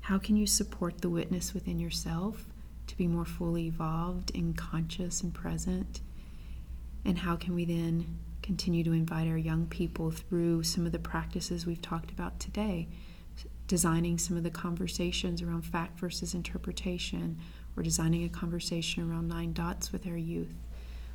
How 0.01 0.17
can 0.17 0.35
you 0.35 0.47
support 0.47 1.01
the 1.01 1.09
witness 1.09 1.53
within 1.53 1.79
yourself 1.79 2.45
to 2.87 2.97
be 2.97 3.07
more 3.07 3.25
fully 3.25 3.67
evolved 3.67 4.31
and 4.35 4.57
conscious 4.57 5.21
and 5.21 5.33
present? 5.33 6.01
And 7.03 7.19
how 7.19 7.35
can 7.35 7.53
we 7.53 7.65
then 7.65 8.17
continue 8.45 8.83
to 8.83 8.93
invite 8.93 9.27
our 9.27 9.39
young 9.39 9.65
people 9.65 10.11
through 10.11 10.61
some 10.61 10.85
of 10.85 10.91
the 10.91 10.99
practices 10.99 11.65
we've 11.65 11.81
talked 11.81 12.11
about 12.11 12.39
today? 12.39 12.87
Designing 13.67 14.19
some 14.19 14.37
of 14.37 14.43
the 14.43 14.51
conversations 14.51 15.41
around 15.41 15.63
fact 15.63 15.99
versus 15.99 16.35
interpretation, 16.35 17.39
or 17.75 17.81
designing 17.81 18.23
a 18.23 18.29
conversation 18.29 19.09
around 19.09 19.27
nine 19.27 19.51
dots 19.51 19.91
with 19.91 20.05
our 20.05 20.15
youth, 20.15 20.53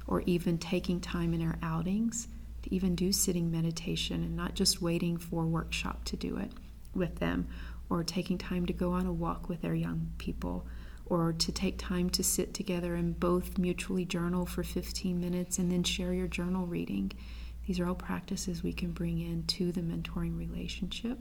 or 0.09 0.23
even 0.23 0.59
taking 0.59 1.01
time 1.01 1.33
in 1.33 1.41
our 1.41 1.57
outings 1.63 2.27
to 2.63 2.75
even 2.75 2.97
do 2.97 3.13
sitting 3.13 3.49
meditation 3.49 4.25
and 4.25 4.35
not 4.35 4.55
just 4.55 4.83
waiting 4.83 5.17
for 5.17 5.47
workshop 5.47 6.05
to 6.07 6.17
do 6.17 6.37
it 6.37 6.51
with 6.97 7.21
them, 7.21 7.47
or 7.89 8.03
taking 8.03 8.39
time 8.39 8.67
to 8.67 8.73
go 8.73 8.91
on 8.91 9.07
a 9.07 9.13
walk 9.13 9.49
with 9.49 9.65
our 9.65 9.75
young 9.75 10.11
people 10.19 10.67
or 11.11 11.33
to 11.33 11.53
take 11.53 11.77
time 11.77 12.09
to 12.09 12.23
sit 12.23 12.55
together 12.55 12.95
and 12.95 13.19
both 13.19 13.59
mutually 13.59 14.05
journal 14.05 14.47
for 14.47 14.63
15 14.63 15.21
minutes 15.21 15.59
and 15.59 15.71
then 15.71 15.83
share 15.83 16.15
your 16.15 16.29
journal 16.29 16.67
reading. 16.67 17.13
These 17.67 17.81
are 17.81 17.87
all 17.87 17.97
practices 17.97 18.63
we 18.63 18.73
can 18.73 18.93
bring 18.93 19.21
into 19.21 19.73
the 19.73 19.81
mentoring 19.81 20.39
relationship 20.39 21.19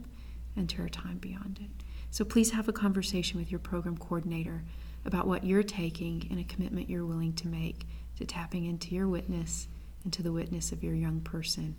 and 0.56 0.68
to 0.70 0.82
our 0.82 0.88
time 0.88 1.18
beyond 1.18 1.58
it. 1.60 1.84
So 2.10 2.24
please 2.24 2.52
have 2.52 2.68
a 2.68 2.72
conversation 2.72 3.38
with 3.38 3.50
your 3.50 3.58
program 3.58 3.98
coordinator 3.98 4.62
about 5.04 5.26
what 5.26 5.44
you're 5.44 5.62
taking 5.62 6.26
and 6.30 6.38
a 6.38 6.44
commitment 6.44 6.88
you're 6.88 7.06
willing 7.06 7.32
to 7.34 7.48
make 7.48 7.86
to 8.16 8.24
tapping 8.24 8.66
into 8.66 8.94
your 8.94 9.08
witness 9.08 9.66
and 10.04 10.12
to 10.12 10.22
the 10.22 10.32
witness 10.32 10.72
of 10.72 10.84
your 10.84 10.94
young 10.94 11.20
person 11.20 11.74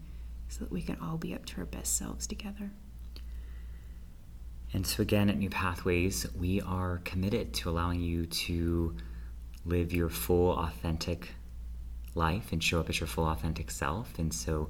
so 0.49 0.59
that 0.59 0.71
we 0.71 0.81
can 0.81 0.97
all 1.01 1.17
be 1.17 1.33
up 1.33 1.45
to 1.45 1.59
our 1.59 1.65
best 1.65 1.97
selves 1.97 2.27
together. 2.27 2.71
And 4.73 4.87
so, 4.87 5.01
again, 5.01 5.29
at 5.29 5.37
New 5.37 5.49
Pathways, 5.49 6.25
we 6.33 6.61
are 6.61 7.01
committed 7.03 7.53
to 7.55 7.69
allowing 7.69 7.99
you 7.99 8.25
to 8.25 8.95
live 9.65 9.91
your 9.91 10.09
full, 10.09 10.57
authentic 10.57 11.29
life 12.15 12.51
and 12.51 12.63
show 12.63 12.79
up 12.79 12.89
as 12.89 12.99
your 12.99 13.07
full, 13.07 13.25
authentic 13.25 13.69
self. 13.69 14.17
And 14.17 14.33
so, 14.33 14.69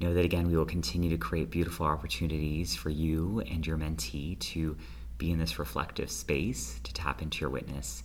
know 0.00 0.12
that 0.12 0.24
again, 0.24 0.48
we 0.48 0.56
will 0.56 0.66
continue 0.66 1.08
to 1.10 1.16
create 1.16 1.50
beautiful 1.50 1.86
opportunities 1.86 2.76
for 2.76 2.90
you 2.90 3.42
and 3.50 3.66
your 3.66 3.78
mentee 3.78 4.38
to 4.38 4.76
be 5.16 5.30
in 5.30 5.38
this 5.38 5.58
reflective 5.58 6.10
space, 6.10 6.78
to 6.84 6.92
tap 6.92 7.22
into 7.22 7.40
your 7.40 7.50
witness. 7.50 8.04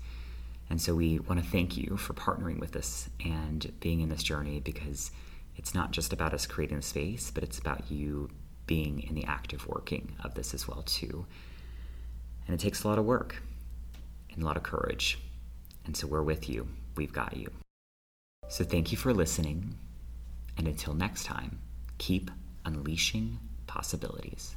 And 0.70 0.82
so, 0.82 0.96
we 0.96 1.20
want 1.20 1.44
to 1.44 1.50
thank 1.50 1.76
you 1.76 1.98
for 1.98 2.14
partnering 2.14 2.60
with 2.60 2.78
us 2.78 3.10
and 3.24 3.70
being 3.82 4.00
in 4.00 4.08
this 4.08 4.24
journey 4.24 4.62
because 4.62 5.12
it's 5.58 5.76
not 5.76 5.92
just 5.92 6.14
about 6.14 6.34
us 6.34 6.46
creating 6.46 6.78
the 6.78 6.84
space, 6.84 7.32
but 7.32 7.44
it's 7.44 7.60
about 7.60 7.92
you 7.92 8.30
being 8.66 9.04
in 9.04 9.16
the 9.16 9.26
active 9.26 9.68
working 9.68 10.16
of 10.24 10.34
this 10.36 10.54
as 10.54 10.68
well 10.68 10.84
too. 10.84 11.26
And 12.48 12.54
it 12.54 12.60
takes 12.60 12.84
a 12.84 12.88
lot 12.88 13.00
of 13.00 13.06
work 13.06 13.42
and 14.34 14.44
a 14.44 14.46
lot 14.46 14.58
of 14.58 14.64
courage. 14.64 15.20
And 15.86 15.96
so 15.96 16.08
we're 16.08 16.24
with 16.24 16.50
you. 16.50 16.68
We've 16.96 17.14
got 17.14 17.36
you. 17.36 17.50
So 18.48 18.64
thank 18.64 18.92
you 18.92 18.98
for 18.98 19.14
listening. 19.14 19.76
And 20.58 20.68
until 20.68 20.94
next 20.94 21.26
time, 21.26 21.60
keep 21.98 22.30
unleashing 22.66 23.40
possibilities. 23.68 24.56